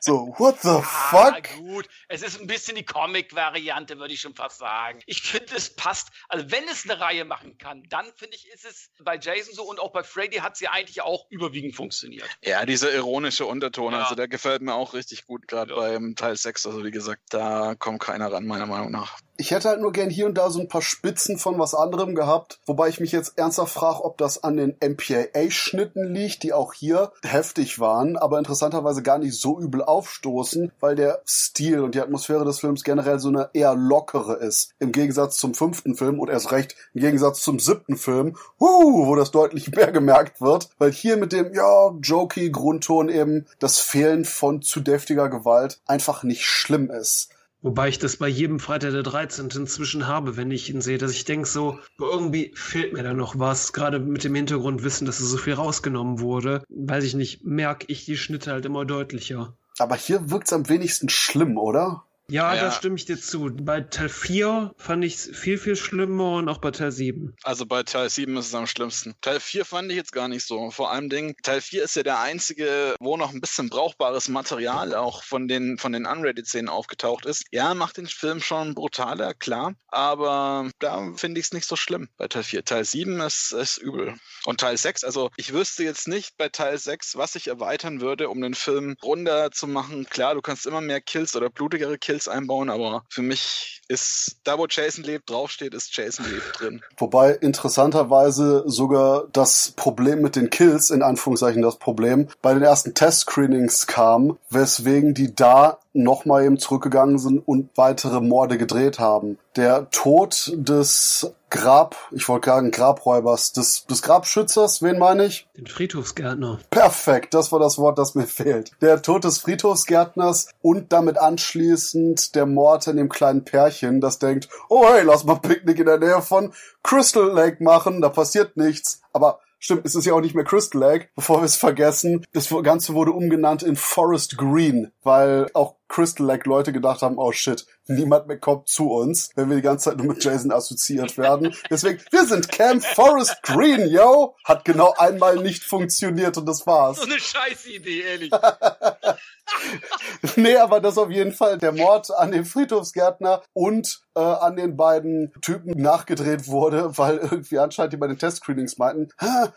so, 0.00 0.34
what 0.38 0.60
the 0.62 0.68
ah, 0.68 0.82
fuck? 0.82 1.56
gut, 1.58 1.88
es 2.08 2.22
ist 2.22 2.40
ein 2.40 2.48
bisschen 2.48 2.74
die 2.74 2.84
Comic-Variante, 2.84 3.98
würde 3.98 4.12
ich 4.12 4.20
schon 4.20 4.34
fast 4.34 4.58
sagen. 4.58 5.00
Ich 5.06 5.22
finde, 5.22 5.54
es 5.56 5.74
passt. 5.74 6.08
Also, 6.28 6.50
wenn 6.50 6.64
es 6.68 6.88
eine 6.88 7.00
Reihe 7.00 7.24
machen 7.24 7.58
kann, 7.58 7.84
dann 7.88 8.06
finde 8.16 8.36
ich, 8.36 8.48
ist 8.52 8.64
es 8.64 8.90
bei 9.04 9.16
Jason 9.16 9.54
so 9.54 9.62
und 9.62 9.78
auch 9.78 9.92
bei 9.92 10.02
Freddy 10.02 10.38
hat 10.38 10.56
sie 10.56 10.66
eigentlich 10.66 11.02
auch 11.02 11.26
überwiegend 11.30 11.76
funktioniert. 11.76 12.28
Ja, 12.42 12.66
dieser 12.66 12.92
ironische 12.92 13.46
Unterton, 13.46 13.92
ja. 13.92 14.02
also 14.02 14.16
der 14.16 14.26
gefällt 14.26 14.62
mir 14.62 14.74
auch 14.74 14.94
richtig 14.94 15.26
gut, 15.26 15.46
gerade 15.46 15.74
ja. 15.74 15.76
beim 15.76 16.16
Teil 16.16 16.36
6. 16.36 16.66
Also, 16.66 16.84
wie 16.84 16.90
gesagt, 16.90 17.22
da 17.30 17.76
kommt 17.76 18.00
keiner 18.00 18.32
ran, 18.32 18.46
meiner 18.46 18.66
Meinung 18.66 18.90
nach. 18.90 19.18
Ich 19.36 19.50
hätte 19.50 19.70
halt 19.70 19.80
nur 19.80 19.92
gern 19.92 20.10
hier 20.10 20.26
und 20.26 20.34
da 20.34 20.50
so 20.50 20.60
ein 20.60 20.68
paar 20.68 20.82
Spitzen 20.82 21.38
von 21.38 21.58
was 21.58 21.74
anderem 21.74 22.14
gehabt, 22.14 22.60
wobei 22.66 22.88
ich 22.88 23.00
mich 23.00 23.12
jetzt 23.12 23.38
ernsthaft 23.38 23.72
frage, 23.72 24.04
ob 24.04 24.18
das 24.18 24.44
an 24.44 24.56
den 24.56 24.76
MPAA-Schnitten 24.80 26.12
liegt, 26.12 26.42
die 26.42 26.52
auch 26.52 26.74
hier 26.74 27.12
heftig 27.24 27.78
waren, 27.78 28.16
aber 28.16 28.38
interessanterweise 28.72 29.02
gar 29.02 29.18
nicht 29.18 29.38
so 29.38 29.60
übel 29.60 29.82
aufstoßen, 29.82 30.72
weil 30.80 30.96
der 30.96 31.22
Stil 31.26 31.80
und 31.80 31.94
die 31.94 32.00
Atmosphäre 32.00 32.44
des 32.44 32.60
Films 32.60 32.84
generell 32.84 33.18
so 33.18 33.28
eine 33.28 33.50
eher 33.52 33.74
lockere 33.74 34.34
ist. 34.36 34.70
Im 34.78 34.92
Gegensatz 34.92 35.36
zum 35.36 35.54
fünften 35.54 35.94
Film 35.94 36.18
und 36.18 36.30
erst 36.30 36.52
recht 36.52 36.74
im 36.94 37.02
Gegensatz 37.02 37.42
zum 37.42 37.58
siebten 37.58 37.96
Film, 37.96 38.36
uh, 38.60 39.06
wo 39.06 39.14
das 39.14 39.30
deutlich 39.30 39.70
mehr 39.72 39.92
gemerkt 39.92 40.40
wird, 40.40 40.70
weil 40.78 40.90
hier 40.90 41.16
mit 41.16 41.32
dem, 41.32 41.52
ja, 41.52 41.90
jokey 42.00 42.50
Grundton 42.50 43.08
eben 43.08 43.46
das 43.58 43.78
Fehlen 43.78 44.24
von 44.24 44.62
zu 44.62 44.80
deftiger 44.80 45.28
Gewalt 45.28 45.80
einfach 45.86 46.22
nicht 46.22 46.44
schlimm 46.44 46.90
ist. 46.90 47.28
Wobei 47.62 47.88
ich 47.88 48.00
das 48.00 48.16
bei 48.16 48.26
jedem 48.26 48.58
Freitag 48.58 48.90
der 48.90 49.04
13. 49.04 49.50
inzwischen 49.54 50.08
habe, 50.08 50.36
wenn 50.36 50.50
ich 50.50 50.68
ihn 50.68 50.80
sehe, 50.80 50.98
dass 50.98 51.12
ich 51.12 51.24
denke 51.24 51.48
so, 51.48 51.78
irgendwie 51.98 52.50
fehlt 52.56 52.92
mir 52.92 53.04
da 53.04 53.14
noch 53.14 53.38
was, 53.38 53.72
gerade 53.72 54.00
mit 54.00 54.24
dem 54.24 54.34
Hintergrundwissen, 54.34 55.06
dass 55.06 55.18
so 55.18 55.36
viel 55.36 55.54
rausgenommen 55.54 56.18
wurde. 56.18 56.64
Weiß 56.68 57.04
ich 57.04 57.14
nicht, 57.14 57.44
merke 57.44 57.86
ich 57.88 58.04
die 58.04 58.16
Schnitte 58.16 58.50
halt 58.50 58.66
immer 58.66 58.84
deutlicher. 58.84 59.56
Aber 59.78 59.94
hier 59.94 60.30
wirkt's 60.30 60.52
am 60.52 60.68
wenigsten 60.68 61.08
schlimm, 61.08 61.56
oder? 61.56 62.04
Ja, 62.28 62.54
ja, 62.54 62.62
da 62.62 62.70
stimme 62.70 62.96
ich 62.96 63.04
dir 63.04 63.20
zu. 63.20 63.50
Bei 63.52 63.80
Teil 63.80 64.08
4 64.08 64.72
fand 64.76 65.04
ich 65.04 65.16
es 65.16 65.36
viel, 65.36 65.58
viel 65.58 65.76
schlimmer 65.76 66.36
und 66.36 66.48
auch 66.48 66.58
bei 66.58 66.70
Teil 66.70 66.92
7. 66.92 67.36
Also 67.42 67.66
bei 67.66 67.82
Teil 67.82 68.08
7 68.08 68.36
ist 68.36 68.46
es 68.46 68.54
am 68.54 68.66
schlimmsten. 68.66 69.14
Teil 69.20 69.40
4 69.40 69.64
fand 69.64 69.90
ich 69.90 69.96
jetzt 69.96 70.12
gar 70.12 70.28
nicht 70.28 70.46
so. 70.46 70.70
Vor 70.70 70.92
allem 70.92 71.10
Ding, 71.10 71.36
Teil 71.42 71.60
4 71.60 71.82
ist 71.82 71.96
ja 71.96 72.02
der 72.02 72.20
einzige, 72.20 72.94
wo 73.00 73.16
noch 73.16 73.34
ein 73.34 73.40
bisschen 73.40 73.68
brauchbares 73.68 74.28
Material 74.28 74.94
auch 74.94 75.24
von 75.24 75.46
den, 75.48 75.76
von 75.78 75.92
den 75.92 76.06
Unrated-Szenen 76.06 76.68
aufgetaucht 76.68 77.26
ist. 77.26 77.44
Ja, 77.50 77.74
macht 77.74 77.98
den 77.98 78.06
Film 78.06 78.40
schon 78.40 78.74
brutaler, 78.74 79.34
klar, 79.34 79.74
aber 79.88 80.70
da 80.78 81.12
finde 81.16 81.40
ich 81.40 81.46
es 81.46 81.52
nicht 81.52 81.66
so 81.66 81.76
schlimm 81.76 82.08
bei 82.16 82.28
Teil 82.28 82.44
4. 82.44 82.64
Teil 82.64 82.84
7 82.84 83.20
ist, 83.20 83.52
ist 83.52 83.78
übel. 83.78 84.14
Und 84.44 84.60
Teil 84.60 84.78
6, 84.78 85.04
also 85.04 85.30
ich 85.36 85.52
wüsste 85.52 85.84
jetzt 85.84 86.08
nicht 86.08 86.36
bei 86.38 86.48
Teil 86.48 86.78
6, 86.78 87.16
was 87.16 87.34
ich 87.34 87.48
erweitern 87.48 88.00
würde, 88.00 88.30
um 88.30 88.40
den 88.40 88.54
Film 88.54 88.96
runder 89.02 89.50
zu 89.50 89.66
machen. 89.66 90.06
Klar, 90.08 90.34
du 90.34 90.40
kannst 90.40 90.66
immer 90.66 90.80
mehr 90.80 91.00
Kills 91.00 91.36
oder 91.36 91.50
blutigere 91.50 91.98
Kills 91.98 92.11
Kills 92.12 92.28
einbauen, 92.28 92.68
aber 92.68 93.04
für 93.08 93.22
mich 93.22 93.80
ist 93.88 94.36
da, 94.44 94.58
wo 94.58 94.66
Jason 94.68 95.02
lebt, 95.02 95.30
draufsteht, 95.30 95.72
ist 95.72 95.96
Jason 95.96 96.26
lebt 96.30 96.60
drin. 96.60 96.82
Wobei 96.98 97.30
interessanterweise 97.32 98.64
sogar 98.66 99.28
das 99.32 99.72
Problem 99.76 100.20
mit 100.20 100.36
den 100.36 100.50
Kills, 100.50 100.90
in 100.90 101.02
Anführungszeichen 101.02 101.62
das 101.62 101.78
Problem, 101.78 102.28
bei 102.42 102.52
den 102.52 102.62
ersten 102.62 102.92
Test-Screenings 102.92 103.86
kam, 103.86 104.38
weswegen 104.50 105.14
die 105.14 105.34
da 105.34 105.78
nochmal 105.92 106.44
eben 106.44 106.58
zurückgegangen 106.58 107.18
sind 107.18 107.46
und 107.46 107.70
weitere 107.76 108.20
Morde 108.20 108.58
gedreht 108.58 108.98
haben. 108.98 109.38
Der 109.56 109.90
Tod 109.90 110.52
des 110.54 111.32
Grab, 111.50 111.96
ich 112.12 112.26
wollte 112.30 112.48
sagen 112.48 112.70
Grabräubers, 112.70 113.52
des, 113.52 113.84
des 113.84 114.00
Grabschützers, 114.00 114.80
wen 114.82 114.98
meine 114.98 115.26
ich? 115.26 115.46
Den 115.54 115.66
Friedhofsgärtner. 115.66 116.60
Perfekt, 116.70 117.34
das 117.34 117.52
war 117.52 117.58
das 117.58 117.76
Wort, 117.76 117.98
das 117.98 118.14
mir 118.14 118.26
fehlt. 118.26 118.70
Der 118.80 119.02
Tod 119.02 119.24
des 119.24 119.38
Friedhofsgärtners 119.38 120.48
und 120.62 120.92
damit 120.94 121.18
anschließend 121.18 122.34
der 122.34 122.46
Mord 122.46 122.86
in 122.86 122.96
dem 122.96 123.10
kleinen 123.10 123.44
Pärchen, 123.44 124.00
das 124.00 124.18
denkt, 124.18 124.48
oh 124.70 124.86
hey, 124.88 125.04
lass 125.04 125.24
mal 125.24 125.34
Picknick 125.34 125.78
in 125.78 125.86
der 125.86 125.98
Nähe 125.98 126.22
von 126.22 126.54
Crystal 126.82 127.30
Lake 127.30 127.62
machen, 127.62 128.00
da 128.00 128.08
passiert 128.08 128.56
nichts. 128.56 129.02
Aber 129.12 129.40
Stimmt, 129.64 129.86
es 129.86 129.94
ist 129.94 130.06
ja 130.06 130.14
auch 130.14 130.20
nicht 130.20 130.34
mehr 130.34 130.42
Crystal 130.42 130.80
Lake, 130.80 131.06
bevor 131.14 131.40
wir 131.40 131.44
es 131.44 131.54
vergessen. 131.54 132.26
Das 132.32 132.48
Ganze 132.64 132.94
wurde 132.94 133.12
umgenannt 133.12 133.62
in 133.62 133.76
Forest 133.76 134.36
Green, 134.36 134.90
weil 135.04 135.46
auch 135.54 135.76
Crystal 135.92 136.26
Lake 136.26 136.48
Leute 136.48 136.72
gedacht 136.72 137.02
haben, 137.02 137.18
oh 137.18 137.32
shit, 137.32 137.66
niemand 137.86 138.26
mehr 138.26 138.38
kommt 138.38 138.66
zu 138.66 138.90
uns, 138.90 139.30
wenn 139.34 139.50
wir 139.50 139.56
die 139.56 139.62
ganze 139.62 139.90
Zeit 139.90 139.98
nur 139.98 140.14
mit 140.14 140.24
Jason 140.24 140.50
assoziiert 140.50 141.18
werden. 141.18 141.54
Deswegen, 141.68 142.00
wir 142.10 142.24
sind 142.24 142.48
Camp 142.48 142.82
Forest 142.82 143.42
Green, 143.42 143.86
yo! 143.88 144.34
Hat 144.44 144.64
genau 144.64 144.94
einmal 144.96 145.36
nicht 145.36 145.62
funktioniert 145.62 146.38
und 146.38 146.46
das 146.46 146.66
war's. 146.66 146.96
So 146.96 147.04
eine 147.04 147.20
scheiß 147.20 147.66
Idee, 147.66 148.00
ehrlich. 148.00 148.32
nee, 150.36 150.56
aber 150.56 150.80
das 150.80 150.96
auf 150.96 151.10
jeden 151.10 151.32
Fall 151.32 151.58
der 151.58 151.72
Mord 151.72 152.10
an 152.10 152.32
dem 152.32 152.46
Friedhofsgärtner 152.46 153.42
und 153.52 154.02
äh, 154.14 154.20
an 154.20 154.56
den 154.56 154.76
beiden 154.76 155.32
Typen 155.42 155.80
nachgedreht 155.80 156.48
wurde, 156.48 156.96
weil 156.96 157.18
irgendwie 157.18 157.58
anscheinend 157.58 157.92
die 157.92 157.98
bei 157.98 158.06
den 158.06 158.18
Testscreenings 158.18 158.78
meinten, 158.78 159.08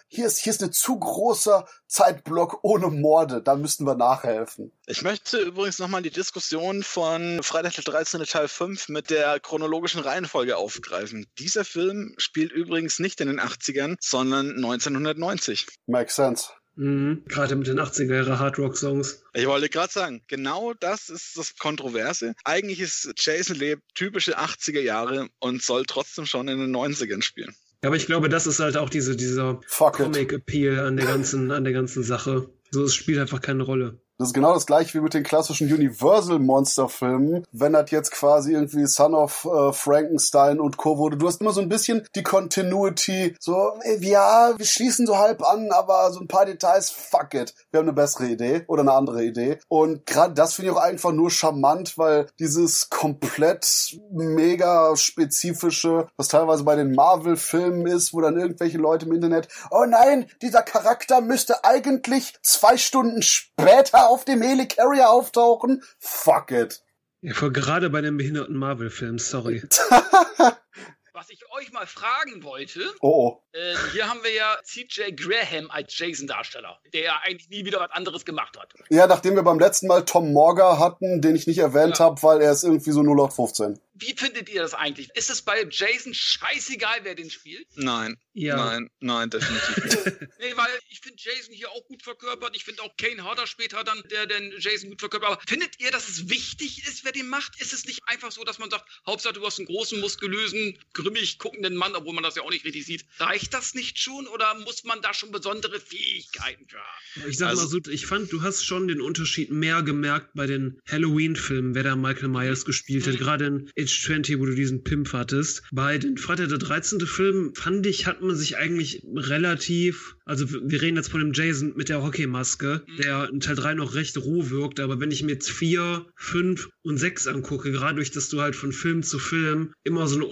hier 0.07 0.25
ist, 0.25 0.39
hier 0.39 0.51
ist 0.51 0.63
ein 0.63 0.71
zu 0.71 0.99
großer 0.99 1.65
Zeitblock 1.87 2.59
ohne 2.61 2.87
Morde, 2.87 3.41
da 3.41 3.55
müssten 3.55 3.85
wir 3.85 3.95
nachhelfen. 3.95 4.71
Ich 4.87 5.01
möchte 5.01 5.39
übrigens 5.39 5.79
nochmal 5.79 6.03
die 6.03 6.11
Diskussion 6.11 6.83
von 6.83 7.41
Freitag 7.41 7.73
der 7.73 7.83
13. 7.83 8.21
Teil 8.23 8.47
5 8.47 8.89
mit 8.89 9.09
der 9.09 9.39
chronologischen 9.39 9.99
Reihenfolge 9.99 10.57
aufgreifen. 10.57 11.25
Dieser 11.39 11.65
Film 11.65 12.13
spielt 12.17 12.51
übrigens 12.51 12.99
nicht 12.99 13.19
in 13.19 13.27
den 13.27 13.39
80ern, 13.39 13.95
sondern 13.99 14.51
1990. 14.51 15.65
Makes 15.87 16.15
sense. 16.15 16.49
Mhm. 16.75 17.23
Gerade 17.27 17.55
mit 17.55 17.65
den 17.65 17.79
80er 17.79 18.13
Jahre 18.13 18.37
Hard 18.37 18.59
Rock 18.59 18.77
Songs. 18.77 19.23
Ich 19.33 19.47
wollte 19.47 19.69
gerade 19.69 19.91
sagen, 19.91 20.21
genau 20.27 20.75
das 20.79 21.09
ist 21.09 21.35
das 21.35 21.57
Kontroverse. 21.57 22.35
Eigentlich 22.43 22.79
ist 22.79 23.11
Jason 23.17 23.55
Lebt 23.55 23.81
typische 23.95 24.37
80er 24.37 24.81
Jahre 24.81 25.29
und 25.39 25.63
soll 25.63 25.85
trotzdem 25.85 26.27
schon 26.27 26.47
in 26.47 26.59
den 26.59 26.75
90ern 26.75 27.23
spielen. 27.23 27.55
Ja, 27.81 27.89
aber 27.89 27.95
ich 27.95 28.05
glaube, 28.05 28.29
das 28.29 28.45
ist 28.45 28.59
halt 28.59 28.77
auch 28.77 28.89
diese, 28.89 29.15
dieser 29.15 29.59
Comic-Appeal 29.77 30.79
an 30.79 30.97
der 30.97 31.07
ganzen, 31.07 31.51
an 31.51 31.63
der 31.63 31.73
ganzen 31.73 32.03
Sache. 32.03 32.49
So, 32.69 32.83
es 32.83 32.93
spielt 32.93 33.17
einfach 33.17 33.41
keine 33.41 33.63
Rolle. 33.63 33.99
Das 34.17 34.29
ist 34.29 34.34
genau 34.34 34.53
das 34.53 34.65
gleiche 34.65 34.93
wie 34.93 35.01
mit 35.01 35.13
den 35.13 35.24
klassischen 35.24 35.72
Universal 35.72 36.39
Monster 36.39 36.88
Filmen. 36.88 37.45
Wenn 37.51 37.74
das 37.74 37.91
jetzt 37.91 38.12
quasi 38.12 38.53
irgendwie 38.53 38.86
Son 38.86 39.13
of 39.13 39.45
äh, 39.45 39.74
Frankenstein 39.74 40.62
und 40.62 40.77
Co. 40.77 40.98
wurde, 40.98 41.17
du 41.17 41.27
hast 41.27 41.41
immer 41.41 41.51
so 41.51 41.60
ein 41.60 41.67
bisschen 41.67 42.07
die 42.15 42.24
Continuity, 42.24 43.36
so, 43.41 43.74
ey, 43.81 44.01
ja, 44.05 44.53
wir 44.57 44.65
schließen 44.65 45.05
so 45.05 45.17
halb 45.17 45.43
an, 45.43 45.69
aber 45.72 46.12
so 46.12 46.22
ein 46.22 46.29
paar 46.29 46.45
Details, 46.45 46.91
fuck 46.91 47.34
it. 47.34 47.53
Wir 47.72 47.79
haben 47.79 47.88
eine 47.88 47.93
bessere 47.93 48.27
Idee 48.27 48.63
oder 48.67 48.84
eine 48.84 48.93
andere 48.93 49.22
Idee. 49.25 49.60
Und 49.67 50.05
gerade 50.05 50.34
das 50.34 50.53
finde 50.53 50.72
ich 50.72 50.77
auch 50.77 50.81
einfach 50.81 51.12
nur 51.12 51.29
charmant, 51.29 51.98
weil 51.98 52.27
dieses 52.39 52.89
komplett 52.89 53.98
mega 54.12 54.95
spezifische, 54.95 56.07
was 56.15 56.29
teilweise 56.29 56.63
bei 56.63 56.77
den 56.77 56.93
Marvel 56.93 57.36
Filmen 57.36 57.86
ist, 57.86 58.13
wo 58.13 58.22
dann 58.22 58.39
irgendwelche 58.39 58.77
Leute 58.77 59.07
im 59.07 59.13
Internet, 59.13 59.50
oh 59.72 59.84
nein, 59.86 60.27
dieser 60.41 60.62
Charakter 60.62 61.19
müsste 61.19 61.65
eigentlich 61.65 62.34
zwei 62.41 62.77
Stunden 62.77 63.22
später 63.22 64.04
auf 64.07 64.25
dem 64.25 64.41
Helicarrier 64.41 65.09
auftauchen? 65.09 65.83
Fuck 66.00 66.51
it. 66.51 66.81
Ja, 67.21 67.47
gerade 67.50 67.89
bei 67.89 68.01
den 68.01 68.17
behinderten 68.17 68.55
Marvel-Filmen, 68.55 69.17
sorry. 69.17 69.63
Was 71.15 71.29
ich 71.29 71.50
euch 71.50 71.72
mal 71.72 71.88
fragen 71.88 72.43
wollte, 72.43 72.93
oh, 73.00 73.07
oh. 73.07 73.43
Äh, 73.53 73.74
hier 73.93 74.10
haben 74.10 74.22
wir 74.22 74.34
ja 74.34 74.57
CJ 74.65 75.15
Graham 75.15 75.72
als 75.72 75.98
Jason-Darsteller, 75.98 76.77
der 76.91 77.01
ja 77.03 77.22
eigentlich 77.24 77.50
nie 77.50 77.63
wieder 77.63 77.79
was 77.79 77.91
anderes 77.91 78.25
gemacht 78.25 78.60
hat. 78.60 78.74
Ja, 78.89 79.07
nachdem 79.07 79.36
wir 79.36 79.43
beim 79.43 79.57
letzten 79.57 79.88
Mal 79.88 80.03
Tom 80.03 80.34
Morga 80.34 80.77
hatten, 80.77 81.22
den 81.22 81.38
ich 81.38 81.48
nicht 81.48 81.60
erwähnt 81.60 82.00
ja. 82.00 82.05
habe, 82.05 82.22
weil 82.22 82.41
er 82.41 82.51
ist 82.51 82.63
irgendwie 82.63 82.91
so 82.91 83.00
0815. 83.00 83.79
Wie 83.98 84.13
findet 84.13 84.50
ihr 84.50 84.62
das 84.62 84.74
eigentlich? 84.74 85.10
Ist 85.15 85.29
es 85.29 85.41
bei 85.41 85.65
Jason 85.69 86.13
scheißegal, 86.13 87.00
wer 87.03 87.15
den 87.15 87.29
spielt? 87.29 87.65
Nein. 87.75 88.17
Ja. 88.34 88.57
Nein, 88.57 88.89
nein, 89.00 89.29
definitiv 89.29 89.77
nicht. 89.77 90.22
nee, 90.39 90.57
weil 90.57 90.69
ich 90.89 91.00
finde 91.00 91.17
Jason 91.17 91.53
hier 91.53 91.72
auch 91.72 91.88
gut 91.88 92.03
verkörpert. 92.03 92.53
Ich 92.57 92.65
finde 92.65 92.84
auch 92.84 92.98
Kane 92.98 93.24
Hodder 93.24 93.48
später 93.48 93.86
dann, 93.86 94.03
der 94.12 94.25
den 94.25 94.53
Jason 94.60 94.89
gut 94.89 95.00
verkörpert. 95.00 95.29
Aber 95.29 95.41
findet 95.48 95.79
ihr, 95.79 95.91
dass 95.91 96.10
es 96.10 96.29
wichtig 96.29 96.86
ist, 96.86 97.05
wer 97.05 97.13
den 97.13 97.29
macht? 97.29 97.62
Ist 97.62 97.72
es 97.72 97.86
nicht 97.86 98.01
einfach 98.07 98.34
so, 98.34 98.43
dass 98.43 98.60
man 98.60 98.69
sagt, 98.69 98.84
Hauptsache 99.07 99.36
du 99.36 99.45
hast 99.45 99.60
einen 99.60 99.67
großen, 99.67 100.01
muskulösen, 100.01 100.77
grimmig 101.05 101.38
guckenden 101.38 101.75
Mann, 101.75 101.95
obwohl 101.95 102.13
man 102.13 102.24
das 102.24 102.35
ja 102.35 102.41
auch 102.41 102.50
nicht 102.50 102.65
richtig 102.65 102.85
sieht. 102.85 103.05
Reicht 103.19 103.53
das 103.53 103.75
nicht 103.75 104.00
schon 104.00 104.27
oder 104.27 104.55
muss 104.65 104.83
man 104.83 105.01
da 105.01 105.13
schon 105.13 105.31
besondere 105.31 105.79
Fähigkeiten 105.79 106.65
für 106.67 106.77
haben? 106.77 107.29
Ich 107.29 107.38
sag 107.38 107.50
also, 107.50 107.63
mal 107.63 107.69
so, 107.69 107.91
ich 107.91 108.05
fand, 108.05 108.31
du 108.31 108.41
hast 108.41 108.65
schon 108.65 108.88
den 108.88 109.01
Unterschied 109.01 109.51
mehr 109.51 109.83
gemerkt 109.83 110.31
bei 110.33 110.47
den 110.47 110.79
Halloween-Filmen, 110.88 111.75
wer 111.75 111.83
da 111.83 111.95
Michael 111.95 112.29
Myers 112.29 112.65
gespielt 112.65 113.05
hat. 113.07 113.13
Mhm. 113.13 113.17
Gerade 113.17 113.45
in 113.45 113.71
Age 113.79 114.03
20, 114.03 114.39
wo 114.39 114.45
du 114.45 114.55
diesen 114.55 114.83
Pimp 114.83 115.13
hattest. 115.13 115.63
Bei 115.71 115.97
den 115.97 116.17
Freitag 116.17 116.50
der 116.50 116.57
13. 116.57 117.00
Filmen 117.01 117.53
fand 117.55 117.85
ich, 117.85 118.05
hat 118.05 118.21
man 118.21 118.35
sich 118.35 118.57
eigentlich 118.57 119.03
relativ, 119.15 120.15
also 120.25 120.50
wir 120.50 120.81
reden 120.81 120.97
jetzt 120.97 121.09
von 121.09 121.19
dem 121.19 121.33
Jason 121.33 121.74
mit 121.75 121.89
der 121.89 122.01
Hockeymaske, 122.01 122.83
mhm. 122.85 122.97
der 122.97 123.29
in 123.29 123.39
Teil 123.39 123.55
3 123.55 123.75
noch 123.75 123.93
recht 123.93 124.17
roh 124.17 124.50
wirkt, 124.50 124.79
aber 124.79 125.00
wenn 125.00 125.12
ich 125.12 125.24
mir 125.24 125.33
jetzt 125.33 125.51
4, 125.51 126.05
5 126.15 126.69
und 126.81 126.97
6 126.97 127.27
angucke, 127.27 127.71
gerade 127.71 127.95
durch, 127.95 128.12
dass 128.12 128.29
du 128.29 128.41
halt 128.41 128.55
von 128.55 128.71
Film 128.71 129.03
zu 129.03 129.19
Film 129.19 129.74
immer 129.83 130.07
so 130.07 130.15
einen 130.15 130.24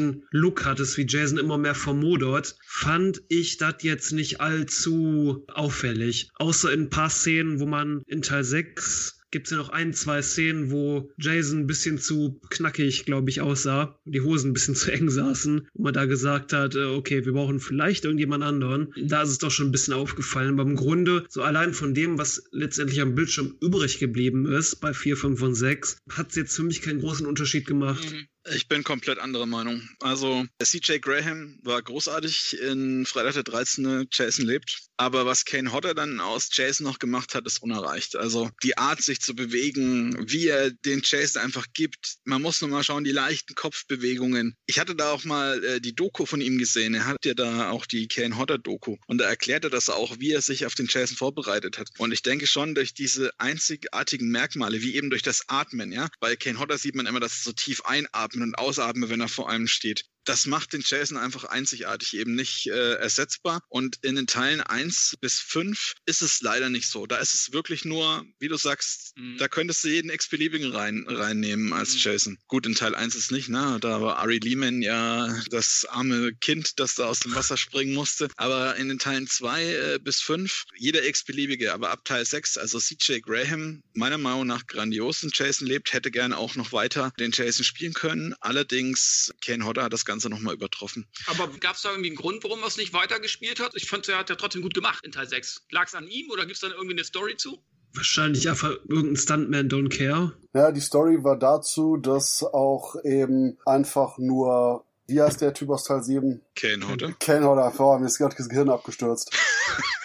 unterschiedlichen 0.00 0.26
Look 0.30 0.64
hattest, 0.64 0.96
wie 0.96 1.06
Jason 1.06 1.38
immer 1.38 1.58
mehr 1.58 1.74
vermodert, 1.74 2.56
fand 2.66 3.22
ich 3.28 3.56
das 3.58 3.82
jetzt 3.82 4.12
nicht 4.12 4.40
allzu 4.40 5.44
auffällig. 5.48 6.30
Außer 6.34 6.72
in 6.72 6.82
ein 6.82 6.90
paar 6.90 7.10
Szenen, 7.10 7.60
wo 7.60 7.66
man 7.66 8.02
in 8.06 8.22
Teil 8.22 8.44
6 8.44 9.16
gibt 9.32 9.46
es 9.46 9.52
ja 9.52 9.58
noch 9.58 9.68
ein, 9.68 9.92
zwei 9.92 10.22
Szenen, 10.22 10.72
wo 10.72 11.12
Jason 11.16 11.60
ein 11.60 11.66
bisschen 11.68 11.98
zu 11.98 12.40
knackig, 12.50 13.04
glaube 13.04 13.30
ich, 13.30 13.40
aussah. 13.40 13.96
Die 14.04 14.22
Hosen 14.22 14.50
ein 14.50 14.54
bisschen 14.54 14.74
zu 14.74 14.90
eng 14.90 15.08
saßen. 15.08 15.68
Wo 15.72 15.84
man 15.84 15.94
da 15.94 16.06
gesagt 16.06 16.52
hat, 16.52 16.74
äh, 16.74 16.82
okay, 16.82 17.24
wir 17.24 17.32
brauchen 17.32 17.60
vielleicht 17.60 18.04
irgendjemand 18.04 18.42
anderen. 18.42 18.92
Da 19.00 19.22
ist 19.22 19.30
es 19.30 19.38
doch 19.38 19.52
schon 19.52 19.68
ein 19.68 19.72
bisschen 19.72 19.94
aufgefallen. 19.94 20.58
Aber 20.58 20.68
im 20.68 20.74
Grunde, 20.74 21.26
so 21.28 21.42
allein 21.42 21.74
von 21.74 21.94
dem, 21.94 22.18
was 22.18 22.42
letztendlich 22.50 23.00
am 23.00 23.14
Bildschirm 23.14 23.54
übrig 23.60 24.00
geblieben 24.00 24.46
ist, 24.46 24.80
bei 24.80 24.92
4, 24.92 25.16
5 25.16 25.42
und 25.42 25.54
6, 25.54 25.98
hat 26.10 26.30
es 26.30 26.34
jetzt 26.34 26.56
für 26.56 26.64
mich 26.64 26.82
keinen 26.82 26.98
großen 26.98 27.24
Unterschied 27.24 27.68
gemacht. 27.68 28.10
Mhm. 28.10 28.26
Ich 28.52 28.66
bin 28.66 28.82
komplett 28.82 29.18
anderer 29.18 29.46
Meinung. 29.46 29.88
Also, 30.00 30.44
CJ 30.62 30.98
Graham 30.98 31.58
war 31.62 31.80
großartig 31.80 32.58
in 32.60 33.06
Freitag 33.06 33.34
der 33.34 33.42
13. 33.44 34.08
Jason 34.10 34.44
lebt. 34.44 34.82
Aber 34.96 35.24
was 35.24 35.44
Kane 35.44 35.72
Hodder 35.72 35.94
dann 35.94 36.20
aus 36.20 36.50
Jason 36.52 36.84
noch 36.84 36.98
gemacht 36.98 37.34
hat, 37.34 37.46
ist 37.46 37.62
unerreicht. 37.62 38.16
Also, 38.16 38.50
die 38.62 38.76
Art, 38.76 39.02
sich 39.02 39.20
zu 39.20 39.34
bewegen, 39.34 40.16
wie 40.28 40.48
er 40.48 40.70
den 40.70 41.02
Jason 41.04 41.42
einfach 41.42 41.66
gibt. 41.72 42.16
Man 42.24 42.42
muss 42.42 42.60
nur 42.60 42.70
mal 42.70 42.82
schauen, 42.82 43.04
die 43.04 43.12
leichten 43.12 43.54
Kopfbewegungen. 43.54 44.56
Ich 44.66 44.78
hatte 44.78 44.94
da 44.94 45.12
auch 45.12 45.24
mal 45.24 45.62
äh, 45.64 45.80
die 45.80 45.94
Doku 45.94 46.26
von 46.26 46.40
ihm 46.40 46.58
gesehen. 46.58 46.94
Er 46.94 47.06
hat 47.06 47.24
ja 47.24 47.34
da 47.34 47.70
auch 47.70 47.86
die 47.86 48.08
Kane 48.08 48.36
Hodder 48.36 48.58
Doku. 48.58 48.96
Und 49.06 49.18
da 49.18 49.26
erklärt 49.26 49.64
er 49.64 49.70
das 49.70 49.88
auch, 49.88 50.18
wie 50.18 50.32
er 50.32 50.42
sich 50.42 50.66
auf 50.66 50.74
den 50.74 50.86
Jason 50.88 51.16
vorbereitet 51.16 51.78
hat. 51.78 51.88
Und 51.98 52.12
ich 52.12 52.22
denke 52.22 52.46
schon, 52.46 52.74
durch 52.74 52.94
diese 52.94 53.30
einzigartigen 53.38 54.28
Merkmale, 54.28 54.82
wie 54.82 54.96
eben 54.96 55.10
durch 55.10 55.22
das 55.22 55.44
Atmen, 55.48 55.92
ja. 55.92 56.08
Bei 56.18 56.36
Kane 56.36 56.58
Hodder 56.58 56.78
sieht 56.78 56.96
man 56.96 57.06
immer, 57.06 57.20
dass 57.20 57.38
er 57.38 57.44
so 57.44 57.52
tief 57.52 57.82
einatmet 57.84 58.39
und 58.42 58.58
ausatmen, 58.58 59.08
wenn 59.10 59.20
er 59.20 59.28
vor 59.28 59.48
einem 59.50 59.66
steht 59.66 60.04
das 60.30 60.46
macht 60.46 60.72
den 60.72 60.84
Jason 60.86 61.18
einfach 61.18 61.42
einzigartig, 61.42 62.16
eben 62.16 62.36
nicht 62.36 62.68
äh, 62.68 62.94
ersetzbar. 62.94 63.64
Und 63.68 63.98
in 64.02 64.14
den 64.14 64.28
Teilen 64.28 64.60
1 64.60 65.16
bis 65.20 65.40
5 65.40 65.94
ist 66.06 66.22
es 66.22 66.40
leider 66.40 66.70
nicht 66.70 66.86
so. 66.86 67.04
Da 67.08 67.16
ist 67.16 67.34
es 67.34 67.52
wirklich 67.52 67.84
nur, 67.84 68.24
wie 68.38 68.46
du 68.46 68.56
sagst, 68.56 69.12
mhm. 69.16 69.38
da 69.38 69.48
könntest 69.48 69.82
du 69.82 69.88
jeden 69.88 70.08
x-beliebigen 70.08 70.70
rein, 70.70 71.04
reinnehmen 71.08 71.72
als 71.72 71.94
mhm. 71.94 71.98
Jason. 71.98 72.38
Gut, 72.46 72.64
in 72.64 72.76
Teil 72.76 72.94
1 72.94 73.16
ist 73.16 73.32
nicht, 73.32 73.48
ne? 73.48 73.78
Da 73.80 74.00
war 74.02 74.18
Ari 74.18 74.38
Lehman 74.38 74.82
ja 74.82 75.36
das 75.50 75.84
arme 75.90 76.32
Kind, 76.34 76.78
das 76.78 76.94
da 76.94 77.06
aus 77.06 77.18
dem 77.18 77.34
Wasser 77.34 77.56
springen 77.56 77.94
musste. 77.94 78.28
Aber 78.36 78.76
in 78.76 78.88
den 78.88 79.00
Teilen 79.00 79.26
2 79.26 79.64
äh, 79.64 79.98
bis 80.00 80.20
5, 80.20 80.66
jeder 80.76 81.04
x-beliebige. 81.04 81.74
Aber 81.74 81.90
ab 81.90 82.04
Teil 82.04 82.24
6, 82.24 82.56
also 82.56 82.78
CJ 82.78 83.18
Graham, 83.22 83.82
meiner 83.94 84.18
Meinung 84.18 84.46
nach 84.46 84.68
grandiosen 84.68 85.32
Jason 85.34 85.66
lebt, 85.66 85.92
hätte 85.92 86.12
gerne 86.12 86.38
auch 86.38 86.54
noch 86.54 86.72
weiter 86.72 87.12
den 87.18 87.32
Jason 87.32 87.64
spielen 87.64 87.94
können. 87.94 88.36
Allerdings, 88.38 89.34
Ken 89.40 89.64
Hodder 89.64 89.82
hat 89.82 89.92
das 89.92 90.04
Ganze 90.04 90.19
nochmal 90.28 90.54
übertroffen. 90.54 91.06
Aber 91.26 91.48
gab 91.58 91.76
es 91.76 91.82
da 91.82 91.90
irgendwie 91.90 92.10
einen 92.10 92.16
Grund, 92.16 92.44
warum 92.44 92.60
er 92.60 92.66
es 92.66 92.76
nicht 92.76 92.92
weitergespielt 92.92 93.60
hat? 93.60 93.72
Ich 93.74 93.88
fand, 93.88 94.08
er 94.08 94.18
hat 94.18 94.30
ja 94.30 94.36
trotzdem 94.36 94.62
gut 94.62 94.74
gemacht 94.74 95.04
in 95.04 95.12
Teil 95.12 95.28
6. 95.28 95.66
Lag 95.70 95.86
es 95.86 95.94
an 95.94 96.08
ihm 96.08 96.30
oder 96.30 96.42
gibt 96.42 96.54
es 96.54 96.60
da 96.60 96.68
irgendwie 96.68 96.92
eine 96.92 97.04
Story 97.04 97.36
zu? 97.36 97.62
Wahrscheinlich 97.94 98.48
einfach 98.48 98.70
irgendein 98.88 99.16
Stuntman 99.16 99.68
don't 99.68 99.88
care. 99.88 100.32
Ja, 100.54 100.70
die 100.70 100.80
Story 100.80 101.24
war 101.24 101.38
dazu, 101.38 101.96
dass 101.96 102.44
auch 102.44 102.94
eben 103.04 103.58
einfach 103.66 104.18
nur, 104.18 104.84
wie 105.08 105.20
heißt 105.20 105.40
der 105.40 105.54
Typ 105.54 105.70
aus 105.70 105.84
Teil 105.84 106.02
7? 106.02 106.40
Kane 106.54 106.88
Hodder. 106.88 107.12
Kane 107.18 107.46
Hodder, 107.46 107.72
oh, 107.78 107.98
mir 107.98 108.06
ist 108.06 108.18
gerade 108.18 108.36
das 108.36 108.48
Gehirn 108.48 108.70
abgestürzt. 108.70 109.32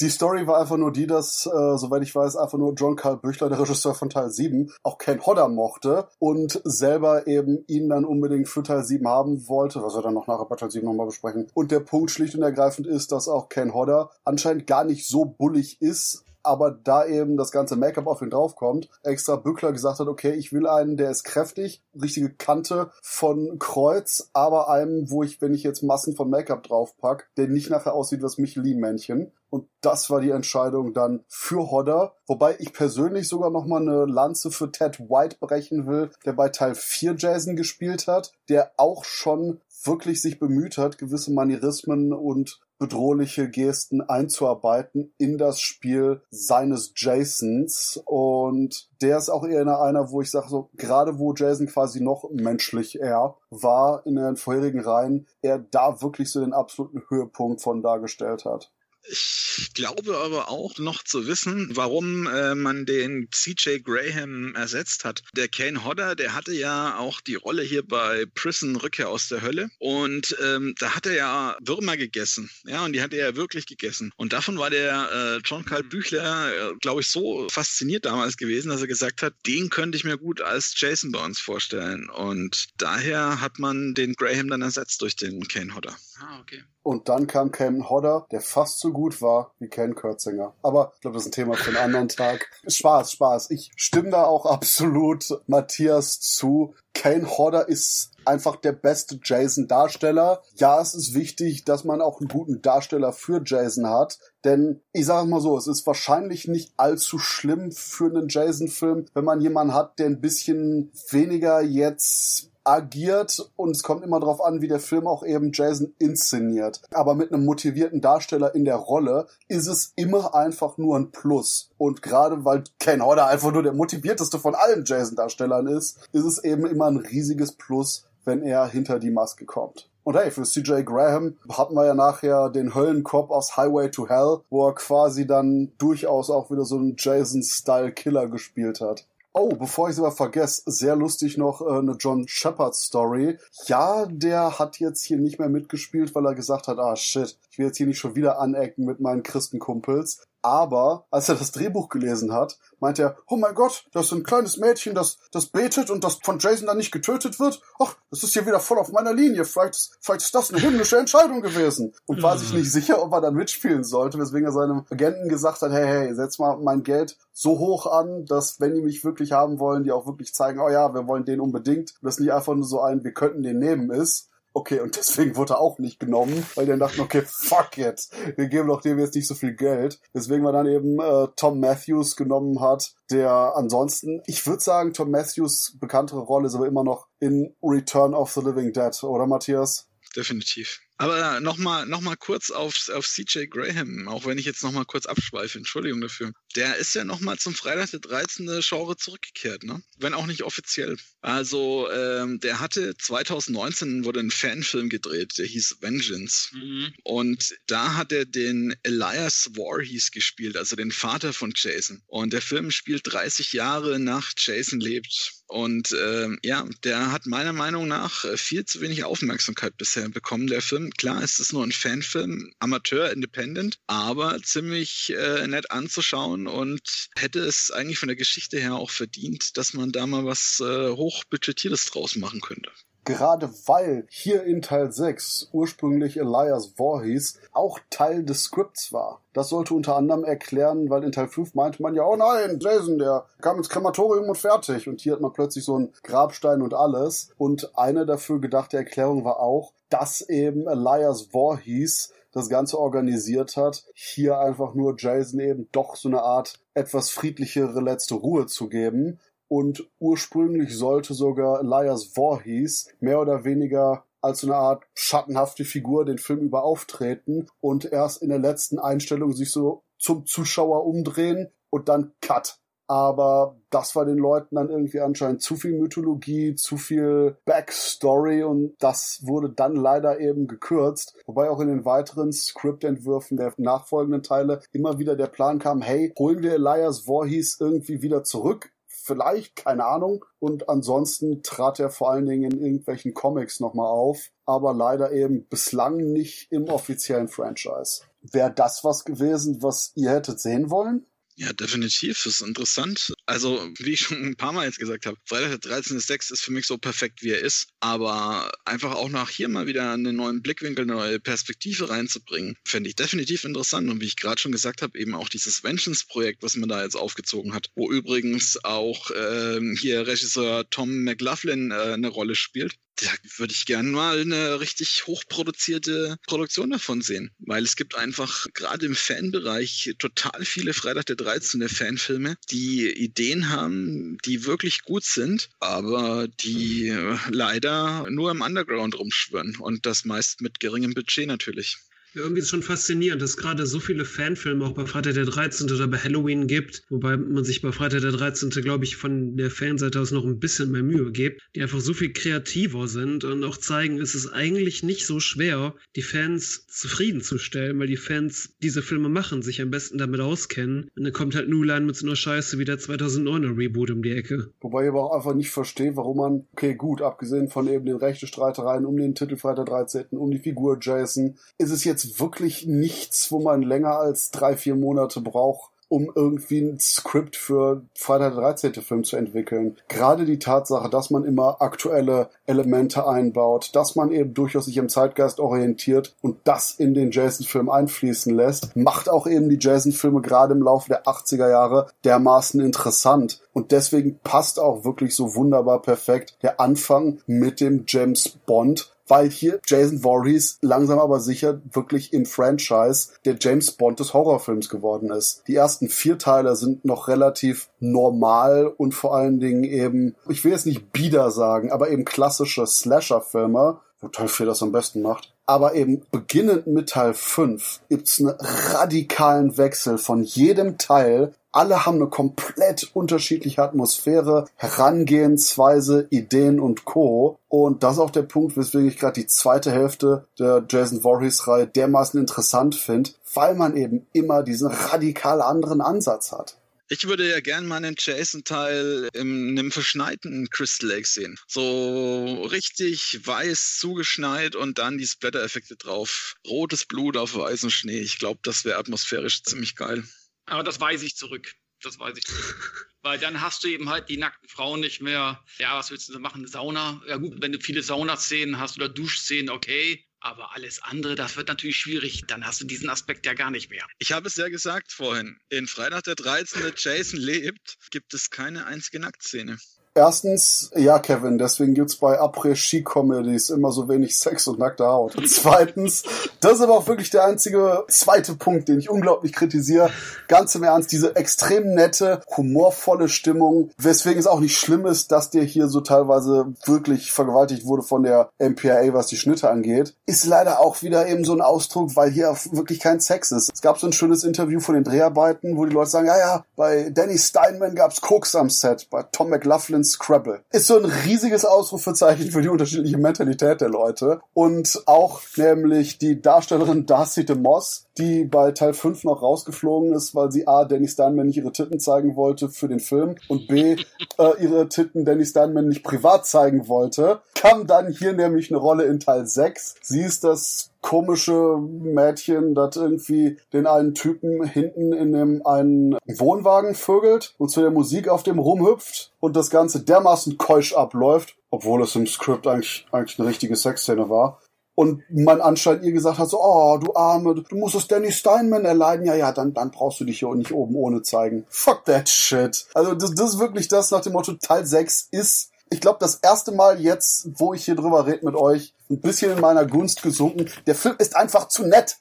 die 0.00 0.08
Story 0.08 0.46
war 0.46 0.60
einfach 0.60 0.76
nur 0.76 0.92
die, 0.92 1.06
dass, 1.06 1.46
äh, 1.46 1.76
soweit 1.76 2.02
ich 2.02 2.14
weiß, 2.14 2.36
einfach 2.36 2.58
nur 2.58 2.74
John 2.74 2.96
Carl 2.96 3.18
Büchler, 3.18 3.48
der 3.48 3.60
Regisseur 3.60 3.94
von 3.94 4.10
Teil 4.10 4.30
7, 4.30 4.72
auch 4.82 4.98
Ken 4.98 5.24
Hodder 5.24 5.48
mochte 5.48 6.08
und 6.18 6.60
selber 6.64 7.26
eben 7.26 7.64
ihn 7.66 7.88
dann 7.88 8.04
unbedingt 8.04 8.48
für 8.48 8.62
Teil 8.62 8.84
7 8.84 9.06
haben 9.08 9.48
wollte, 9.48 9.82
was 9.82 9.94
wir 9.94 10.02
dann 10.02 10.14
noch 10.14 10.26
nachher 10.26 10.46
bei 10.46 10.56
Teil 10.56 10.70
7 10.70 10.84
nochmal 10.84 11.06
besprechen. 11.06 11.48
Und 11.54 11.70
der 11.70 11.80
Punkt 11.80 12.10
schlicht 12.10 12.34
und 12.34 12.42
ergreifend 12.42 12.86
ist, 12.86 13.12
dass 13.12 13.28
auch 13.28 13.48
Ken 13.48 13.74
Hodder 13.74 14.10
anscheinend 14.24 14.66
gar 14.66 14.84
nicht 14.84 15.06
so 15.06 15.24
bullig 15.24 15.80
ist, 15.80 16.24
aber 16.48 16.70
da 16.70 17.04
eben 17.04 17.36
das 17.36 17.52
ganze 17.52 17.76
Make-up 17.76 18.06
auf 18.06 18.22
ihn 18.22 18.30
draufkommt, 18.30 18.88
extra 19.02 19.36
Bückler 19.36 19.72
gesagt 19.72 20.00
hat, 20.00 20.08
okay, 20.08 20.32
ich 20.32 20.52
will 20.52 20.66
einen, 20.66 20.96
der 20.96 21.10
ist 21.10 21.24
kräftig, 21.24 21.82
richtige 22.00 22.30
Kante 22.30 22.90
von 23.02 23.58
Kreuz, 23.58 24.30
aber 24.32 24.70
einem, 24.70 25.10
wo 25.10 25.22
ich, 25.22 25.40
wenn 25.42 25.54
ich 25.54 25.62
jetzt 25.62 25.82
Massen 25.82 26.16
von 26.16 26.30
Make-up 26.30 26.62
draufpack, 26.62 27.28
der 27.36 27.48
nicht 27.48 27.70
nachher 27.70 27.94
aussieht 27.94 28.20
wie 28.20 28.22
das 28.22 28.38
Michelin-Männchen. 28.38 29.30
Und 29.50 29.66
das 29.80 30.10
war 30.10 30.20
die 30.20 30.30
Entscheidung 30.30 30.92
dann 30.92 31.24
für 31.26 31.70
Hodder. 31.70 32.14
Wobei 32.26 32.56
ich 32.58 32.72
persönlich 32.72 33.28
sogar 33.28 33.50
nochmal 33.50 33.82
eine 33.82 34.04
Lanze 34.04 34.50
für 34.50 34.70
Ted 34.70 35.00
White 35.00 35.36
brechen 35.40 35.86
will, 35.86 36.10
der 36.24 36.32
bei 36.34 36.48
Teil 36.48 36.74
4 36.74 37.14
Jason 37.16 37.56
gespielt 37.56 38.06
hat, 38.08 38.32
der 38.48 38.72
auch 38.76 39.04
schon 39.04 39.60
wirklich 39.84 40.20
sich 40.20 40.38
bemüht 40.38 40.76
hat, 40.76 40.98
gewisse 40.98 41.32
Manierismen 41.32 42.12
und 42.12 42.60
bedrohliche 42.78 43.48
Gesten 43.48 44.00
einzuarbeiten 44.00 45.12
in 45.18 45.38
das 45.38 45.60
Spiel 45.60 46.22
seines 46.30 46.92
Jasons. 46.96 48.00
Und 48.04 48.88
der 49.02 49.18
ist 49.18 49.28
auch 49.28 49.46
eher 49.46 49.62
einer, 49.80 50.10
wo 50.10 50.20
ich 50.20 50.30
sage, 50.30 50.48
so 50.48 50.70
gerade 50.74 51.18
wo 51.18 51.34
Jason 51.34 51.66
quasi 51.66 52.00
noch 52.00 52.28
menschlich 52.30 53.00
er 53.00 53.36
war 53.50 54.06
in 54.06 54.16
den 54.16 54.36
vorherigen 54.36 54.80
Reihen, 54.80 55.26
er 55.42 55.58
da 55.58 56.00
wirklich 56.02 56.30
so 56.30 56.40
den 56.40 56.52
absoluten 56.52 57.02
Höhepunkt 57.08 57.60
von 57.60 57.82
dargestellt 57.82 58.44
hat. 58.44 58.72
Ich 59.10 59.70
glaube 59.74 60.18
aber 60.18 60.48
auch 60.48 60.78
noch 60.78 61.02
zu 61.02 61.26
wissen, 61.26 61.70
warum 61.74 62.26
äh, 62.26 62.54
man 62.54 62.84
den 62.84 63.28
CJ 63.30 63.78
Graham 63.82 64.54
ersetzt 64.54 65.04
hat. 65.04 65.22
Der 65.34 65.48
Kane 65.48 65.84
Hodder, 65.84 66.14
der 66.14 66.34
hatte 66.34 66.52
ja 66.52 66.98
auch 66.98 67.20
die 67.20 67.34
Rolle 67.36 67.62
hier 67.62 67.82
bei 67.82 68.26
Prison 68.34 68.76
Rückkehr 68.76 69.08
aus 69.08 69.28
der 69.28 69.42
Hölle 69.42 69.70
und 69.78 70.36
ähm, 70.42 70.74
da 70.78 70.94
hat 70.94 71.06
er 71.06 71.14
ja 71.14 71.56
Würmer 71.60 71.96
gegessen. 71.96 72.50
Ja, 72.64 72.84
und 72.84 72.92
die 72.92 73.02
hat 73.02 73.12
er 73.12 73.30
ja 73.30 73.36
wirklich 73.36 73.66
gegessen. 73.66 74.12
Und 74.16 74.32
davon 74.32 74.58
war 74.58 74.70
der 74.70 75.38
äh, 75.38 75.40
John 75.44 75.64
Carl 75.64 75.82
mhm. 75.84 75.88
Büchler, 75.88 76.70
äh, 76.70 76.74
glaube 76.80 77.00
ich, 77.00 77.08
so 77.08 77.48
fasziniert 77.50 78.04
damals 78.04 78.36
gewesen, 78.36 78.68
dass 78.68 78.80
er 78.80 78.86
gesagt 78.86 79.22
hat, 79.22 79.34
den 79.46 79.70
könnte 79.70 79.96
ich 79.96 80.04
mir 80.04 80.18
gut 80.18 80.40
als 80.40 80.74
Jason 80.76 81.12
bei 81.12 81.24
uns 81.24 81.40
vorstellen. 81.40 82.08
Und 82.10 82.68
daher 82.76 83.40
hat 83.40 83.58
man 83.58 83.94
den 83.94 84.14
Graham 84.14 84.48
dann 84.48 84.62
ersetzt 84.62 85.02
durch 85.02 85.16
den 85.16 85.46
Kane 85.48 85.74
Hodder. 85.74 85.96
Ah, 86.20 86.40
okay. 86.40 86.62
Und 86.82 87.08
dann 87.08 87.26
kam 87.26 87.50
Cam 87.50 87.90
Hodder, 87.90 88.26
der 88.30 88.40
fast 88.40 88.80
so 88.80 88.92
gut 88.92 89.20
war 89.20 89.52
wie 89.58 89.68
Ken 89.68 89.94
Kürzinger. 89.94 90.54
Aber 90.62 90.92
ich 90.94 91.02
glaube, 91.02 91.16
das 91.16 91.26
ist 91.26 91.28
ein 91.28 91.32
Thema 91.32 91.54
für 91.54 91.68
einen 91.68 91.76
anderen 91.76 92.08
Tag. 92.08 92.48
Spaß, 92.66 93.12
Spaß. 93.12 93.50
Ich 93.50 93.70
stimme 93.76 94.10
da 94.10 94.24
auch 94.24 94.46
absolut 94.46 95.26
Matthias 95.46 96.20
zu. 96.20 96.74
Kane 96.94 97.28
Hodder 97.36 97.68
ist 97.68 98.12
einfach 98.24 98.56
der 98.56 98.72
beste 98.72 99.20
Jason-Darsteller. 99.22 100.42
Ja, 100.54 100.80
es 100.80 100.94
ist 100.94 101.14
wichtig, 101.14 101.64
dass 101.64 101.84
man 101.84 102.00
auch 102.00 102.20
einen 102.20 102.28
guten 102.28 102.62
Darsteller 102.62 103.12
für 103.12 103.42
Jason 103.44 103.88
hat. 103.88 104.18
Denn 104.44 104.80
ich 104.92 105.06
sage 105.06 105.28
mal 105.28 105.40
so, 105.40 105.56
es 105.58 105.66
ist 105.66 105.86
wahrscheinlich 105.86 106.48
nicht 106.48 106.72
allzu 106.76 107.18
schlimm 107.18 107.70
für 107.70 108.06
einen 108.06 108.28
Jason-Film, 108.28 109.06
wenn 109.14 109.24
man 109.24 109.40
jemanden 109.40 109.74
hat, 109.74 109.98
der 109.98 110.06
ein 110.06 110.20
bisschen 110.20 110.90
weniger 111.10 111.60
jetzt 111.60 112.50
agiert 112.68 113.50
und 113.56 113.70
es 113.70 113.82
kommt 113.82 114.04
immer 114.04 114.20
darauf 114.20 114.44
an, 114.44 114.60
wie 114.60 114.68
der 114.68 114.80
Film 114.80 115.06
auch 115.06 115.24
eben 115.24 115.52
Jason 115.52 115.94
inszeniert. 115.98 116.82
Aber 116.92 117.14
mit 117.14 117.32
einem 117.32 117.44
motivierten 117.44 118.00
Darsteller 118.00 118.54
in 118.54 118.64
der 118.64 118.76
Rolle 118.76 119.26
ist 119.48 119.66
es 119.66 119.92
immer 119.96 120.34
einfach 120.34 120.76
nur 120.76 120.96
ein 120.96 121.10
Plus. 121.10 121.70
Und 121.78 122.02
gerade 122.02 122.44
weil 122.44 122.64
Ken 122.78 123.04
Hodder 123.04 123.26
einfach 123.26 123.52
nur 123.52 123.62
der 123.62 123.72
motivierteste 123.72 124.38
von 124.38 124.54
allen 124.54 124.84
Jason-Darstellern 124.84 125.66
ist, 125.66 125.98
ist 126.12 126.24
es 126.24 126.44
eben 126.44 126.66
immer 126.66 126.86
ein 126.86 126.98
riesiges 126.98 127.52
Plus, 127.52 128.04
wenn 128.24 128.42
er 128.42 128.68
hinter 128.68 128.98
die 128.98 129.10
Maske 129.10 129.46
kommt. 129.46 129.88
Und 130.04 130.16
hey, 130.16 130.30
für 130.30 130.44
CJ 130.44 130.84
Graham 130.84 131.36
hatten 131.50 131.74
wir 131.74 131.84
ja 131.84 131.94
nachher 131.94 132.48
den 132.48 132.74
Höllenkopf 132.74 133.30
aus 133.30 133.56
Highway 133.58 133.90
to 133.90 134.08
Hell, 134.08 134.38
wo 134.48 134.66
er 134.66 134.74
quasi 134.74 135.26
dann 135.26 135.72
durchaus 135.76 136.30
auch 136.30 136.50
wieder 136.50 136.64
so 136.64 136.76
einen 136.76 136.96
Jason-Style-Killer 136.98 138.28
gespielt 138.28 138.80
hat. 138.80 139.06
Oh, 139.40 139.50
bevor 139.50 139.88
ich 139.88 139.92
es 139.92 140.00
aber 140.00 140.10
vergesse, 140.10 140.62
sehr 140.66 140.96
lustig 140.96 141.36
noch 141.36 141.60
äh, 141.60 141.78
eine 141.78 141.92
John 141.92 142.26
Shepard 142.26 142.74
Story. 142.74 143.38
Ja, 143.66 144.04
der 144.06 144.58
hat 144.58 144.80
jetzt 144.80 145.04
hier 145.04 145.16
nicht 145.16 145.38
mehr 145.38 145.48
mitgespielt, 145.48 146.12
weil 146.16 146.26
er 146.26 146.34
gesagt 146.34 146.66
hat, 146.66 146.80
ah 146.80 146.96
shit, 146.96 147.38
ich 147.52 147.56
will 147.56 147.66
jetzt 147.66 147.76
hier 147.76 147.86
nicht 147.86 148.00
schon 148.00 148.16
wieder 148.16 148.40
anecken 148.40 148.84
mit 148.84 148.98
meinen 148.98 149.22
Christenkumpels. 149.22 150.26
Aber 150.42 151.06
als 151.10 151.28
er 151.28 151.34
das 151.34 151.52
Drehbuch 151.52 151.88
gelesen 151.88 152.32
hat, 152.32 152.58
meint 152.80 152.98
er, 152.98 153.16
oh 153.26 153.36
mein 153.36 153.54
Gott, 153.54 153.86
das 153.92 154.06
ist 154.06 154.12
ein 154.12 154.22
kleines 154.22 154.56
Mädchen, 154.56 154.94
das, 154.94 155.18
das 155.32 155.46
betet 155.46 155.90
und 155.90 156.04
das 156.04 156.18
von 156.22 156.38
Jason 156.38 156.66
dann 156.66 156.76
nicht 156.76 156.92
getötet 156.92 157.40
wird. 157.40 157.60
Ach, 157.78 157.96
das 158.10 158.22
ist 158.22 158.34
hier 158.34 158.46
wieder 158.46 158.60
voll 158.60 158.78
auf 158.78 158.92
meiner 158.92 159.12
Linie. 159.12 159.44
Vielleicht, 159.44 159.90
vielleicht 160.00 160.22
ist 160.22 160.34
das 160.34 160.50
eine 160.50 160.60
himmlische 160.60 160.98
Entscheidung 160.98 161.42
gewesen. 161.42 161.92
Und 162.06 162.22
war 162.22 162.38
sich 162.38 162.52
nicht 162.52 162.70
sicher, 162.70 163.02
ob 163.02 163.12
er 163.12 163.20
dann 163.20 163.34
mitspielen 163.34 163.84
sollte, 163.84 164.18
weswegen 164.18 164.46
er 164.46 164.52
seinem 164.52 164.84
Agenten 164.90 165.28
gesagt 165.28 165.62
hat, 165.62 165.72
hey, 165.72 165.86
hey, 165.86 166.14
setz 166.14 166.38
mal 166.38 166.56
mein 166.58 166.82
Geld 166.82 167.16
so 167.32 167.58
hoch 167.58 167.86
an, 167.86 168.24
dass 168.26 168.60
wenn 168.60 168.74
die 168.74 168.82
mich 168.82 169.04
wirklich 169.04 169.32
haben 169.32 169.58
wollen, 169.58 169.84
die 169.84 169.92
auch 169.92 170.06
wirklich 170.06 170.34
zeigen, 170.34 170.60
oh 170.60 170.68
ja, 170.68 170.94
wir 170.94 171.06
wollen 171.06 171.24
den 171.24 171.40
unbedingt. 171.40 171.94
Das 172.02 172.18
nicht 172.18 172.32
einfach 172.32 172.54
nur 172.54 172.64
so 172.64 172.80
ein, 172.80 173.04
wir 173.04 173.12
könnten 173.12 173.42
den 173.42 173.58
nehmen 173.58 173.90
ist. 173.90 174.28
Okay, 174.58 174.80
und 174.80 174.96
deswegen 174.96 175.36
wurde 175.36 175.52
er 175.52 175.60
auch 175.60 175.78
nicht 175.78 176.00
genommen, 176.00 176.44
weil 176.56 176.66
die 176.66 176.76
dachten, 176.76 177.00
okay, 177.00 177.22
fuck 177.24 177.78
it, 177.78 178.08
wir 178.34 178.48
geben 178.48 178.66
doch 178.66 178.80
dem 178.80 178.98
jetzt 178.98 179.14
nicht 179.14 179.28
so 179.28 179.36
viel 179.36 179.54
Geld. 179.54 180.00
Deswegen 180.12 180.42
man 180.42 180.52
dann 180.52 180.66
eben 180.66 180.98
äh, 180.98 181.28
Tom 181.36 181.60
Matthews 181.60 182.16
genommen 182.16 182.60
hat, 182.60 182.92
der 183.08 183.52
ansonsten, 183.54 184.20
ich 184.26 184.44
würde 184.44 184.60
sagen, 184.60 184.92
Tom 184.92 185.12
Matthews 185.12 185.76
bekanntere 185.78 186.18
Rolle 186.18 186.48
ist 186.48 186.56
aber 186.56 186.66
immer 186.66 186.82
noch 186.82 187.06
in 187.20 187.54
Return 187.62 188.14
of 188.14 188.32
the 188.32 188.40
Living 188.40 188.72
Dead, 188.72 189.00
oder 189.04 189.28
Matthias? 189.28 189.86
Definitiv. 190.16 190.80
Aber 190.98 191.38
nochmal 191.40 191.86
noch 191.86 192.00
mal 192.00 192.16
kurz 192.16 192.50
auf, 192.50 192.88
auf 192.88 193.06
CJ 193.06 193.46
Graham, 193.46 194.08
auch 194.08 194.26
wenn 194.26 194.36
ich 194.36 194.44
jetzt 194.44 194.64
nochmal 194.64 194.84
kurz 194.84 195.06
abschweife, 195.06 195.58
Entschuldigung 195.58 196.00
dafür. 196.00 196.32
Der 196.56 196.76
ist 196.76 196.94
ja 196.94 197.04
nochmal 197.04 197.38
zum 197.38 197.54
Freitag 197.54 197.92
der 197.92 198.00
13. 198.00 198.60
Genre 198.60 198.96
zurückgekehrt, 198.96 199.62
ne? 199.62 199.80
Wenn 199.98 200.12
auch 200.12 200.26
nicht 200.26 200.42
offiziell. 200.42 200.96
Also, 201.20 201.88
ähm, 201.90 202.40
der 202.40 202.58
hatte 202.58 202.96
2019 202.96 204.04
wurde 204.04 204.20
ein 204.20 204.32
Fanfilm 204.32 204.88
gedreht, 204.88 205.38
der 205.38 205.46
hieß 205.46 205.76
Vengeance. 205.80 206.48
Mhm. 206.52 206.92
Und 207.04 207.54
da 207.66 207.94
hat 207.94 208.10
er 208.10 208.24
den 208.24 208.74
Elias 208.82 209.50
Voorhees 209.54 210.10
gespielt, 210.10 210.56
also 210.56 210.74
den 210.74 210.90
Vater 210.90 211.32
von 211.32 211.52
Jason. 211.54 212.02
Und 212.06 212.32
der 212.32 212.42
Film 212.42 212.72
spielt 212.72 213.02
30 213.04 213.52
Jahre 213.52 214.00
nach 214.00 214.32
Jason 214.36 214.80
lebt. 214.80 215.37
Und 215.48 215.96
ähm, 215.98 216.38
ja, 216.42 216.66
der 216.84 217.10
hat 217.10 217.24
meiner 217.26 217.54
Meinung 217.54 217.88
nach 217.88 218.26
viel 218.36 218.66
zu 218.66 218.82
wenig 218.82 219.04
Aufmerksamkeit 219.04 219.76
bisher 219.78 220.08
bekommen, 220.10 220.46
der 220.46 220.60
Film. 220.60 220.90
Klar, 220.90 221.22
es 221.22 221.40
ist 221.40 221.54
nur 221.54 221.64
ein 221.64 221.72
Fanfilm, 221.72 222.52
Amateur, 222.58 223.10
Independent, 223.10 223.78
aber 223.86 224.42
ziemlich 224.42 225.10
äh, 225.16 225.46
nett 225.46 225.70
anzuschauen 225.70 226.46
und 226.46 227.08
hätte 227.16 227.40
es 227.40 227.70
eigentlich 227.70 227.98
von 227.98 228.08
der 228.08 228.16
Geschichte 228.16 228.60
her 228.60 228.74
auch 228.74 228.90
verdient, 228.90 229.56
dass 229.56 229.72
man 229.72 229.90
da 229.90 230.06
mal 230.06 230.26
was 230.26 230.60
äh, 230.60 230.90
hochbudgetiertes 230.90 231.86
draus 231.86 232.16
machen 232.16 232.42
könnte 232.42 232.70
gerade 233.04 233.50
weil 233.66 234.06
hier 234.08 234.44
in 234.44 234.62
Teil 234.62 234.92
6 234.92 235.48
ursprünglich 235.52 236.18
Elias 236.18 236.72
Voorhees 236.76 237.38
auch 237.52 237.78
Teil 237.90 238.24
des 238.24 238.44
Skripts 238.44 238.92
war. 238.92 239.22
Das 239.32 239.48
sollte 239.48 239.74
unter 239.74 239.96
anderem 239.96 240.24
erklären, 240.24 240.90
weil 240.90 241.04
in 241.04 241.12
Teil 241.12 241.28
5 241.28 241.54
meinte 241.54 241.82
man 241.82 241.94
ja, 241.94 242.04
oh 242.04 242.16
nein, 242.16 242.58
Jason, 242.60 242.98
der 242.98 243.26
kam 243.40 243.56
ins 243.58 243.68
Krematorium 243.68 244.28
und 244.28 244.38
fertig. 244.38 244.88
Und 244.88 245.00
hier 245.00 245.14
hat 245.14 245.20
man 245.20 245.32
plötzlich 245.32 245.64
so 245.64 245.76
einen 245.76 245.92
Grabstein 246.02 246.60
und 246.60 246.74
alles. 246.74 247.30
Und 247.38 247.76
eine 247.78 248.04
dafür 248.04 248.40
gedachte 248.40 248.76
Erklärung 248.76 249.24
war 249.24 249.40
auch, 249.40 249.72
dass 249.88 250.20
eben 250.20 250.66
Elias 250.68 251.28
Voorhees 251.32 252.12
das 252.32 252.48
Ganze 252.48 252.78
organisiert 252.78 253.56
hat, 253.56 253.84
hier 253.94 254.38
einfach 254.38 254.74
nur 254.74 254.94
Jason 254.98 255.40
eben 255.40 255.68
doch 255.72 255.96
so 255.96 256.08
eine 256.08 256.22
Art 256.22 256.60
etwas 256.74 257.10
friedlichere 257.10 257.80
letzte 257.80 258.14
Ruhe 258.14 258.46
zu 258.46 258.68
geben. 258.68 259.18
Und 259.48 259.88
ursprünglich 259.98 260.76
sollte 260.76 261.14
sogar 261.14 261.60
Elias 261.60 262.04
Voorhees 262.14 262.88
mehr 263.00 263.20
oder 263.20 263.44
weniger 263.44 264.04
als 264.20 264.40
so 264.40 264.48
eine 264.48 264.56
Art 264.56 264.84
schattenhafte 264.94 265.64
Figur 265.64 266.04
den 266.04 266.18
Film 266.18 266.40
über 266.40 266.64
auftreten 266.64 267.46
und 267.60 267.84
erst 267.84 268.20
in 268.22 268.28
der 268.28 268.38
letzten 268.38 268.78
Einstellung 268.78 269.32
sich 269.32 269.50
so 269.50 269.84
zum 269.98 270.26
Zuschauer 270.26 270.84
umdrehen 270.84 271.48
und 271.70 271.88
dann 271.88 272.12
Cut 272.20 272.58
aber 272.88 273.60
das 273.68 273.94
war 273.94 274.06
den 274.06 274.16
Leuten 274.16 274.56
dann 274.56 274.70
irgendwie 274.70 275.00
anscheinend 275.00 275.42
zu 275.42 275.56
viel 275.56 275.78
Mythologie, 275.78 276.54
zu 276.54 276.78
viel 276.78 277.36
Backstory 277.44 278.42
und 278.42 278.74
das 278.78 279.20
wurde 279.24 279.50
dann 279.50 279.76
leider 279.76 280.18
eben 280.20 280.48
gekürzt. 280.48 281.14
Wobei 281.26 281.50
auch 281.50 281.60
in 281.60 281.68
den 281.68 281.84
weiteren 281.84 282.32
Skriptentwürfen 282.32 283.36
der 283.36 283.52
nachfolgenden 283.58 284.22
Teile 284.22 284.62
immer 284.72 284.98
wieder 284.98 285.16
der 285.16 285.26
Plan 285.26 285.58
kam, 285.58 285.82
hey, 285.82 286.14
holen 286.18 286.42
wir 286.42 286.54
Elias 286.54 287.00
Voorhees 287.00 287.58
irgendwie 287.60 288.00
wieder 288.00 288.24
zurück? 288.24 288.72
Vielleicht, 289.08 289.56
keine 289.56 289.86
Ahnung. 289.86 290.26
Und 290.38 290.68
ansonsten 290.68 291.42
trat 291.42 291.80
er 291.80 291.88
vor 291.88 292.10
allen 292.10 292.26
Dingen 292.26 292.52
in 292.52 292.62
irgendwelchen 292.62 293.14
Comics 293.14 293.58
nochmal 293.58 293.86
auf, 293.86 294.28
aber 294.44 294.74
leider 294.74 295.12
eben 295.12 295.46
bislang 295.48 295.96
nicht 295.96 296.52
im 296.52 296.68
offiziellen 296.68 297.28
Franchise. 297.28 298.02
Wäre 298.20 298.52
das 298.52 298.84
was 298.84 299.06
gewesen, 299.06 299.62
was 299.62 299.92
ihr 299.94 300.10
hättet 300.10 300.40
sehen 300.40 300.70
wollen? 300.70 301.06
Ja, 301.40 301.52
definitiv. 301.52 302.20
Das 302.24 302.34
ist 302.34 302.40
interessant. 302.40 303.14
Also, 303.24 303.70
wie 303.78 303.92
ich 303.92 304.00
schon 304.00 304.24
ein 304.24 304.34
paar 304.34 304.52
Mal 304.52 304.66
jetzt 304.66 304.80
gesagt 304.80 305.06
habe, 305.06 305.16
Freitag 305.24 305.60
der 305.60 305.70
13.06 305.70 306.32
ist 306.32 306.40
für 306.40 306.50
mich 306.50 306.66
so 306.66 306.78
perfekt, 306.78 307.22
wie 307.22 307.30
er 307.30 307.38
ist. 307.38 307.68
Aber 307.78 308.50
einfach 308.64 308.92
auch 308.96 309.08
nach 309.08 309.30
hier 309.30 309.48
mal 309.48 309.68
wieder 309.68 309.92
einen 309.92 310.16
neuen 310.16 310.42
Blickwinkel, 310.42 310.82
eine 310.82 310.94
neue 310.94 311.20
Perspektive 311.20 311.90
reinzubringen, 311.90 312.56
fände 312.66 312.88
ich 312.88 312.96
definitiv 312.96 313.44
interessant. 313.44 313.88
Und 313.88 314.00
wie 314.00 314.06
ich 314.06 314.16
gerade 314.16 314.40
schon 314.40 314.50
gesagt 314.50 314.82
habe, 314.82 314.98
eben 314.98 315.14
auch 315.14 315.28
dieses 315.28 315.62
Vengeance-Projekt, 315.62 316.42
was 316.42 316.56
man 316.56 316.68
da 316.68 316.82
jetzt 316.82 316.96
aufgezogen 316.96 317.54
hat, 317.54 317.70
wo 317.76 317.88
übrigens 317.88 318.58
auch 318.64 319.12
ähm, 319.14 319.76
hier 319.78 320.08
Regisseur 320.08 320.68
Tom 320.70 321.04
McLaughlin 321.04 321.70
äh, 321.70 321.92
eine 321.92 322.08
Rolle 322.08 322.34
spielt 322.34 322.74
da 323.00 323.06
würde 323.36 323.52
ich 323.52 323.66
gerne 323.66 323.88
mal 323.88 324.20
eine 324.20 324.60
richtig 324.60 325.06
hochproduzierte 325.06 326.16
Produktion 326.26 326.70
davon 326.70 327.00
sehen. 327.02 327.30
Weil 327.38 327.64
es 327.64 327.76
gibt 327.76 327.94
einfach 327.94 328.46
gerade 328.54 328.86
im 328.86 328.94
Fanbereich 328.94 329.94
total 329.98 330.44
viele 330.44 330.74
Freitag 330.74 331.06
der 331.06 331.16
13. 331.16 331.68
Fanfilme, 331.68 332.36
die 332.50 332.90
Ideen 332.90 333.50
haben, 333.50 334.18
die 334.24 334.44
wirklich 334.44 334.82
gut 334.82 335.04
sind, 335.04 335.48
aber 335.60 336.28
die 336.28 336.94
leider 337.30 338.08
nur 338.10 338.30
im 338.30 338.40
Underground 338.40 338.98
rumschwirren 338.98 339.56
und 339.56 339.86
das 339.86 340.04
meist 340.04 340.40
mit 340.40 340.60
geringem 340.60 340.94
Budget 340.94 341.26
natürlich. 341.26 341.78
Irgendwie 342.14 342.40
ist 342.40 342.48
schon 342.48 342.62
faszinierend, 342.62 343.22
dass 343.22 343.30
es 343.30 343.36
gerade 343.36 343.66
so 343.66 343.80
viele 343.80 344.04
Fanfilme 344.04 344.64
auch 344.64 344.72
bei 344.72 344.86
Freitag 344.86 345.14
der 345.14 345.24
13. 345.24 345.70
oder 345.70 345.88
bei 345.88 345.98
Halloween 345.98 346.46
gibt, 346.46 346.82
wobei 346.88 347.16
man 347.16 347.44
sich 347.44 347.62
bei 347.62 347.72
Freitag 347.72 348.00
der 348.00 348.12
13. 348.12 348.50
glaube 348.50 348.84
ich 348.84 348.96
von 348.96 349.36
der 349.36 349.50
Fanseite 349.50 350.00
aus 350.00 350.10
noch 350.10 350.24
ein 350.24 350.38
bisschen 350.38 350.70
mehr 350.70 350.82
Mühe 350.82 351.12
gibt, 351.12 351.42
die 351.54 351.62
einfach 351.62 351.80
so 351.80 351.92
viel 351.94 352.12
kreativer 352.12 352.88
sind 352.88 353.24
und 353.24 353.44
auch 353.44 353.56
zeigen, 353.56 354.00
es 354.00 354.14
ist 354.14 354.28
eigentlich 354.28 354.82
nicht 354.82 355.06
so 355.06 355.20
schwer, 355.20 355.74
die 355.96 356.02
Fans 356.02 356.66
zufriedenzustellen, 356.66 357.78
weil 357.78 357.86
die 357.86 357.96
Fans 357.96 358.54
diese 358.62 358.82
Filme 358.82 359.08
machen, 359.08 359.42
sich 359.42 359.60
am 359.60 359.70
besten 359.70 359.98
damit 359.98 360.20
auskennen. 360.20 360.90
Und 360.96 361.04
dann 361.04 361.12
kommt 361.12 361.34
halt 361.34 361.48
Nulan 361.48 361.86
mit 361.86 361.96
so 361.96 362.06
einer 362.06 362.16
Scheiße 362.16 362.58
wie 362.58 362.64
der 362.64 362.78
2009er 362.78 363.56
Reboot 363.56 363.90
um 363.90 364.02
die 364.02 364.12
Ecke. 364.12 364.50
Wobei 364.60 364.84
ich 364.84 364.88
aber 364.88 365.04
auch 365.04 365.16
einfach 365.16 365.34
nicht 365.34 365.50
verstehe, 365.50 365.96
warum 365.96 366.16
man, 366.16 366.46
okay 366.52 366.74
gut, 366.74 367.02
abgesehen 367.02 367.48
von 367.48 367.68
eben 367.68 367.84
den 367.84 367.96
rechten 367.96 368.26
Streitereien 368.26 368.86
um 368.86 368.96
den 368.96 369.14
Titel 369.14 369.36
Freitag 369.36 369.66
13., 369.66 370.06
um 370.10 370.30
die 370.30 370.38
Figur 370.38 370.78
Jason, 370.80 371.36
ist 371.58 371.70
es 371.70 371.84
jetzt 371.84 371.97
jetzt 372.04 372.20
wirklich 372.20 372.66
nichts, 372.66 373.30
wo 373.32 373.40
man 373.40 373.62
länger 373.62 373.98
als 373.98 374.30
drei, 374.30 374.56
vier 374.56 374.76
Monate 374.76 375.20
braucht, 375.20 375.70
um 375.88 376.12
irgendwie 376.14 376.60
ein 376.60 376.78
Skript 376.78 377.34
für 377.34 377.82
Freitag 377.94 378.34
der 378.34 378.42
13. 378.42 378.74
Film 378.74 379.04
zu 379.04 379.16
entwickeln. 379.16 379.76
Gerade 379.88 380.26
die 380.26 380.38
Tatsache, 380.38 380.90
dass 380.90 381.08
man 381.10 381.24
immer 381.24 381.62
aktuelle 381.62 382.28
Elemente 382.46 383.06
einbaut, 383.06 383.70
dass 383.72 383.96
man 383.96 384.12
eben 384.12 384.34
durchaus 384.34 384.66
sich 384.66 384.76
im 384.76 384.90
Zeitgeist 384.90 385.40
orientiert 385.40 386.14
und 386.20 386.36
das 386.44 386.72
in 386.72 386.92
den 386.92 387.10
Jason-Film 387.10 387.70
einfließen 387.70 388.34
lässt, 388.34 388.76
macht 388.76 389.08
auch 389.08 389.26
eben 389.26 389.48
die 389.48 389.58
Jason-Filme 389.58 390.20
gerade 390.20 390.52
im 390.52 390.62
Laufe 390.62 390.88
der 390.88 391.04
80er 391.04 391.48
Jahre 391.48 391.86
dermaßen 392.04 392.60
interessant. 392.60 393.40
Und 393.54 393.72
deswegen 393.72 394.18
passt 394.22 394.60
auch 394.60 394.84
wirklich 394.84 395.14
so 395.14 395.34
wunderbar 395.34 395.80
perfekt 395.80 396.36
der 396.42 396.60
Anfang 396.60 397.20
mit 397.26 397.60
dem 397.60 397.84
James 397.86 398.28
Bond, 398.28 398.94
weil 399.08 399.30
hier 399.30 399.60
Jason 399.66 400.00
Voorhees 400.02 400.58
langsam 400.62 400.98
aber 400.98 401.20
sicher 401.20 401.60
wirklich 401.72 402.12
im 402.12 402.26
Franchise 402.26 403.10
der 403.24 403.36
James 403.40 403.72
Bond 403.72 404.00
des 404.00 404.14
Horrorfilms 404.14 404.68
geworden 404.68 405.10
ist. 405.10 405.42
Die 405.48 405.54
ersten 405.54 405.88
vier 405.88 406.18
Teile 406.18 406.56
sind 406.56 406.84
noch 406.84 407.08
relativ 407.08 407.68
normal 407.80 408.66
und 408.66 408.92
vor 408.92 409.14
allen 409.14 409.40
Dingen 409.40 409.64
eben, 409.64 410.14
ich 410.28 410.44
will 410.44 410.52
jetzt 410.52 410.66
nicht 410.66 410.92
bieder 410.92 411.30
sagen, 411.30 411.72
aber 411.72 411.90
eben 411.90 412.04
klassische 412.04 412.66
Slasher-Filme, 412.66 413.80
wo 414.00 414.08
Teil 414.08 414.28
4 414.28 414.46
das 414.46 414.62
am 414.62 414.72
besten 414.72 415.02
macht. 415.02 415.34
Aber 415.48 415.74
eben 415.74 416.02
beginnend 416.10 416.66
mit 416.66 416.90
Teil 416.90 417.14
5 417.14 417.80
gibt's 417.88 418.20
einen 418.20 418.34
radikalen 418.38 419.56
Wechsel 419.56 419.96
von 419.96 420.22
jedem 420.22 420.76
Teil 420.76 421.32
alle 421.58 421.86
haben 421.86 421.96
eine 421.96 422.08
komplett 422.08 422.90
unterschiedliche 422.94 423.62
Atmosphäre, 423.62 424.44
Herangehensweise, 424.56 426.06
Ideen 426.10 426.60
und 426.60 426.84
Co. 426.84 427.38
Und 427.48 427.82
das 427.82 427.94
ist 427.94 427.98
auch 427.98 428.10
der 428.10 428.22
Punkt, 428.22 428.56
weswegen 428.56 428.86
ich 428.86 428.98
gerade 428.98 429.20
die 429.20 429.26
zweite 429.26 429.72
Hälfte 429.72 430.26
der 430.38 430.64
Jason 430.68 431.00
Voorhees-Reihe 431.00 431.66
dermaßen 431.66 432.20
interessant 432.20 432.74
finde, 432.74 433.10
weil 433.34 433.54
man 433.54 433.76
eben 433.76 434.06
immer 434.12 434.42
diesen 434.42 434.68
radikal 434.68 435.40
anderen 435.40 435.80
Ansatz 435.80 436.32
hat. 436.32 436.56
Ich 436.90 437.06
würde 437.06 437.28
ja 437.28 437.40
gern 437.40 437.66
mal 437.66 437.76
einen 437.76 437.96
Jason-Teil 437.98 439.10
in 439.12 439.58
einem 439.58 439.70
verschneiten 439.70 440.48
Crystal 440.48 440.88
Lake 440.88 441.06
sehen. 441.06 441.38
So 441.46 442.44
richtig 442.44 443.26
weiß 443.26 443.76
zugeschneit 443.78 444.56
und 444.56 444.78
dann 444.78 444.96
die 444.96 445.06
Splatter-Effekte 445.06 445.76
drauf. 445.76 446.34
Rotes 446.46 446.86
Blut 446.86 447.18
auf 447.18 447.34
weißem 447.34 447.68
Schnee. 447.68 448.00
Ich 448.00 448.18
glaube, 448.18 448.40
das 448.42 448.64
wäre 448.64 448.78
atmosphärisch 448.78 449.42
ziemlich 449.42 449.76
geil. 449.76 450.02
Aber 450.46 450.62
das 450.62 450.80
weise 450.80 451.04
ich 451.04 451.14
zurück. 451.14 451.52
Das 451.82 451.98
weiß 451.98 452.16
ich 452.16 452.24
zurück. 452.24 452.86
Weil 453.02 453.18
dann 453.18 453.42
hast 453.42 453.62
du 453.64 453.68
eben 453.68 453.90
halt 453.90 454.08
die 454.08 454.16
nackten 454.16 454.48
Frauen 454.48 454.80
nicht 454.80 455.02
mehr. 455.02 455.44
Ja, 455.58 455.78
was 455.78 455.90
willst 455.90 456.08
du 456.08 456.18
machen? 456.18 456.46
Sauna? 456.46 457.02
Ja 457.06 457.18
gut, 457.18 457.40
wenn 457.40 457.52
du 457.52 457.60
viele 457.60 457.82
Saunaszenen 457.82 458.58
hast 458.58 458.76
oder 458.76 458.88
Duschszenen, 458.88 459.50
okay. 459.50 460.07
Aber 460.20 460.54
alles 460.54 460.82
andere, 460.82 461.14
das 461.14 461.36
wird 461.36 461.48
natürlich 461.48 461.76
schwierig. 461.76 462.24
Dann 462.26 462.44
hast 462.44 462.60
du 462.60 462.64
diesen 462.64 462.88
Aspekt 462.88 463.24
ja 463.26 463.34
gar 463.34 463.50
nicht 463.50 463.70
mehr. 463.70 463.86
Ich 463.98 464.12
habe 464.12 464.26
es 464.26 464.36
ja 464.36 464.48
gesagt 464.48 464.92
vorhin. 464.92 465.38
In 465.48 465.66
Freitag 465.66 466.04
der 466.04 466.16
13. 466.16 466.72
Jason 466.76 467.20
lebt, 467.20 467.78
gibt 467.90 468.14
es 468.14 468.30
keine 468.30 468.66
einzige 468.66 468.98
Nacktszene. 468.98 469.58
Erstens, 469.94 470.70
ja, 470.76 470.98
Kevin, 470.98 471.38
deswegen 471.38 471.74
gibt's 471.74 471.96
bei 471.96 472.20
Après-Ski-Comedies 472.20 473.50
immer 473.50 473.72
so 473.72 473.88
wenig 473.88 474.16
Sex 474.16 474.46
und 474.46 474.58
nackte 474.58 474.86
Haut. 474.86 475.16
Und 475.16 475.28
zweitens, 475.28 476.04
das 476.40 476.54
ist 476.54 476.60
aber 476.60 476.74
auch 476.74 476.86
wirklich 476.86 477.10
der 477.10 477.24
einzige 477.24 477.84
zweite 477.88 478.34
Punkt, 478.34 478.68
den 478.68 478.78
ich 478.78 478.90
unglaublich 478.90 479.32
kritisiere. 479.32 479.90
Ganz 480.28 480.54
im 480.54 480.62
Ernst, 480.62 480.92
diese 480.92 481.16
extrem 481.16 481.74
nette, 481.74 482.20
humorvolle 482.36 483.08
Stimmung, 483.08 483.70
weswegen 483.78 484.20
es 484.20 484.26
auch 484.26 484.40
nicht 484.40 484.56
schlimm 484.56 484.86
ist, 484.86 485.10
dass 485.10 485.30
der 485.30 485.42
hier 485.42 485.68
so 485.68 485.80
teilweise 485.80 486.52
wirklich 486.64 487.12
vergewaltigt 487.12 487.64
wurde 487.64 487.82
von 487.82 488.02
der 488.02 488.30
MPAA, 488.38 488.92
was 488.92 489.08
die 489.08 489.16
Schnitte 489.16 489.50
angeht, 489.50 489.94
ist 490.06 490.26
leider 490.26 490.60
auch 490.60 490.82
wieder 490.82 491.08
eben 491.08 491.24
so 491.24 491.32
ein 491.32 491.40
Ausdruck, 491.40 491.96
weil 491.96 492.10
hier 492.10 492.36
wirklich 492.52 492.80
kein 492.80 493.00
Sex 493.00 493.32
ist. 493.32 493.50
Es 493.52 493.62
gab 493.62 493.78
so 493.78 493.86
ein 493.86 493.92
schönes 493.92 494.24
Interview 494.24 494.60
von 494.60 494.74
den 494.74 494.84
Dreharbeiten, 494.84 495.56
wo 495.56 495.64
die 495.64 495.74
Leute 495.74 495.90
sagen, 495.90 496.06
ja, 496.06 496.18
ja, 496.18 496.44
bei 496.56 496.90
Danny 496.90 497.18
Steinman 497.18 497.74
gab's 497.74 498.00
Koks 498.00 498.34
am 498.34 498.50
Set, 498.50 498.88
bei 498.90 499.02
Tom 499.02 499.30
McLaughlin 499.30 499.77
Scrabble. 499.84 500.40
Ist 500.50 500.66
so 500.66 500.78
ein 500.78 500.84
riesiges 500.84 501.44
Ausrufezeichen 501.44 502.30
für 502.30 502.42
die 502.42 502.48
unterschiedliche 502.48 502.98
Mentalität 502.98 503.60
der 503.60 503.68
Leute. 503.68 504.20
Und 504.34 504.82
auch 504.86 505.20
nämlich 505.36 505.98
die 505.98 506.20
Darstellerin 506.20 506.86
Darcy 506.86 507.24
DeMoss, 507.24 507.86
die 507.98 508.24
bei 508.24 508.52
Teil 508.52 508.74
5 508.74 509.04
noch 509.04 509.22
rausgeflogen 509.22 509.92
ist, 509.92 510.14
weil 510.14 510.30
sie 510.30 510.46
A, 510.46 510.64
Danny 510.64 510.88
Steinman 510.88 511.26
nicht 511.26 511.38
ihre 511.38 511.52
Titten 511.52 511.80
zeigen 511.80 512.16
wollte 512.16 512.48
für 512.48 512.68
den 512.68 512.80
Film 512.80 513.16
und 513.28 513.48
B, 513.48 513.76
äh, 514.18 514.42
ihre 514.42 514.68
Titten 514.68 515.04
Danny 515.04 515.26
Steinman 515.26 515.68
nicht 515.68 515.82
privat 515.82 516.26
zeigen 516.26 516.68
wollte, 516.68 517.20
kam 517.34 517.66
dann 517.66 517.92
hier 517.92 518.12
nämlich 518.12 518.50
eine 518.50 518.58
Rolle 518.58 518.84
in 518.84 519.00
Teil 519.00 519.26
6. 519.26 519.76
Sie 519.82 520.00
ist 520.00 520.24
das 520.24 520.70
komische 520.80 521.58
Mädchen, 521.58 522.54
das 522.54 522.76
irgendwie 522.76 523.38
den 523.52 523.66
einen 523.66 523.94
Typen 523.94 524.44
hinten 524.44 524.92
in 524.92 525.12
dem 525.12 525.46
einen 525.46 525.98
Wohnwagen 526.06 526.74
vögelt 526.74 527.34
und 527.38 527.50
zu 527.50 527.60
der 527.60 527.70
Musik 527.70 528.08
auf 528.08 528.22
dem 528.22 528.38
rumhüpft 528.38 529.12
und 529.20 529.36
das 529.36 529.50
Ganze 529.50 529.80
dermaßen 529.80 530.38
keusch 530.38 530.74
abläuft, 530.74 531.36
obwohl 531.50 531.82
es 531.82 531.96
im 531.96 532.06
Skript 532.06 532.46
eigentlich, 532.46 532.86
eigentlich 532.92 533.18
eine 533.18 533.28
richtige 533.28 533.56
Sexszene 533.56 534.08
war. 534.08 534.40
Und 534.78 535.02
man 535.10 535.40
anscheinend 535.40 535.82
ihr 535.82 535.90
gesagt 535.90 536.18
hat, 536.18 536.30
so, 536.30 536.40
oh, 536.40 536.78
du 536.78 536.94
Arme, 536.94 537.34
du 537.34 537.56
musst 537.56 537.74
es 537.74 537.88
Danny 537.88 538.12
Steinman 538.12 538.64
erleiden. 538.64 539.06
Ja, 539.06 539.16
ja, 539.16 539.32
dann, 539.32 539.52
dann 539.52 539.72
brauchst 539.72 539.98
du 539.98 540.04
dich 540.04 540.20
hier 540.20 540.32
nicht 540.36 540.52
oben 540.52 540.76
ohne 540.76 541.02
zeigen. 541.02 541.44
Fuck 541.48 541.84
that 541.86 542.08
shit. 542.08 542.64
Also 542.74 542.94
das, 542.94 543.12
das 543.12 543.34
ist 543.34 543.40
wirklich 543.40 543.66
das 543.66 543.90
nach 543.90 544.02
dem 544.02 544.12
Motto, 544.12 544.34
Teil 544.34 544.64
6 544.64 545.08
ist 545.10 545.50
ich 545.70 545.80
glaube, 545.80 545.98
das 546.00 546.16
erste 546.16 546.52
Mal 546.52 546.80
jetzt, 546.80 547.28
wo 547.34 547.54
ich 547.54 547.64
hier 547.64 547.74
drüber 547.74 548.06
rede 548.06 548.24
mit 548.24 548.34
euch, 548.34 548.74
ein 548.90 549.00
bisschen 549.00 549.32
in 549.32 549.40
meiner 549.40 549.66
Gunst 549.66 550.02
gesunken. 550.02 550.50
Der 550.66 550.74
Film 550.74 550.96
ist 550.98 551.16
einfach 551.16 551.48
zu 551.48 551.66
nett. 551.66 551.98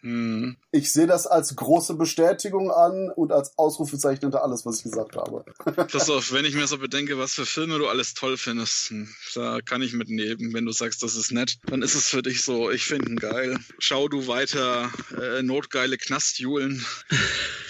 Hm. 0.00 0.56
Ich 0.70 0.92
sehe 0.92 1.06
das 1.06 1.26
als 1.26 1.56
große 1.56 1.94
Bestätigung 1.94 2.70
an 2.70 3.10
und 3.10 3.32
als 3.32 3.58
Ausrufezeichen 3.58 4.20
hinter 4.20 4.44
alles, 4.44 4.64
was 4.64 4.78
ich 4.78 4.84
gesagt 4.84 5.16
habe. 5.16 5.44
Pass 5.64 6.08
auf, 6.08 6.32
wenn 6.32 6.44
ich 6.44 6.54
mir 6.54 6.66
so 6.66 6.78
bedenke, 6.78 7.18
was 7.18 7.32
für 7.32 7.46
Filme 7.46 7.78
du 7.78 7.88
alles 7.88 8.14
toll 8.14 8.36
findest, 8.36 8.90
hm, 8.90 9.08
da 9.34 9.60
kann 9.60 9.82
ich 9.82 9.92
mitnehmen. 9.92 10.54
Wenn 10.54 10.66
du 10.66 10.72
sagst, 10.72 11.02
das 11.02 11.16
ist 11.16 11.32
nett, 11.32 11.58
dann 11.66 11.82
ist 11.82 11.94
es 11.94 12.08
für 12.08 12.22
dich 12.22 12.44
so, 12.44 12.70
ich 12.70 12.84
finde 12.84 13.10
ihn 13.10 13.16
geil. 13.16 13.58
Schau 13.78 14.08
du 14.08 14.28
weiter 14.28 14.90
äh, 15.20 15.42
notgeile 15.42 15.96
Knastjulen. 15.96 16.84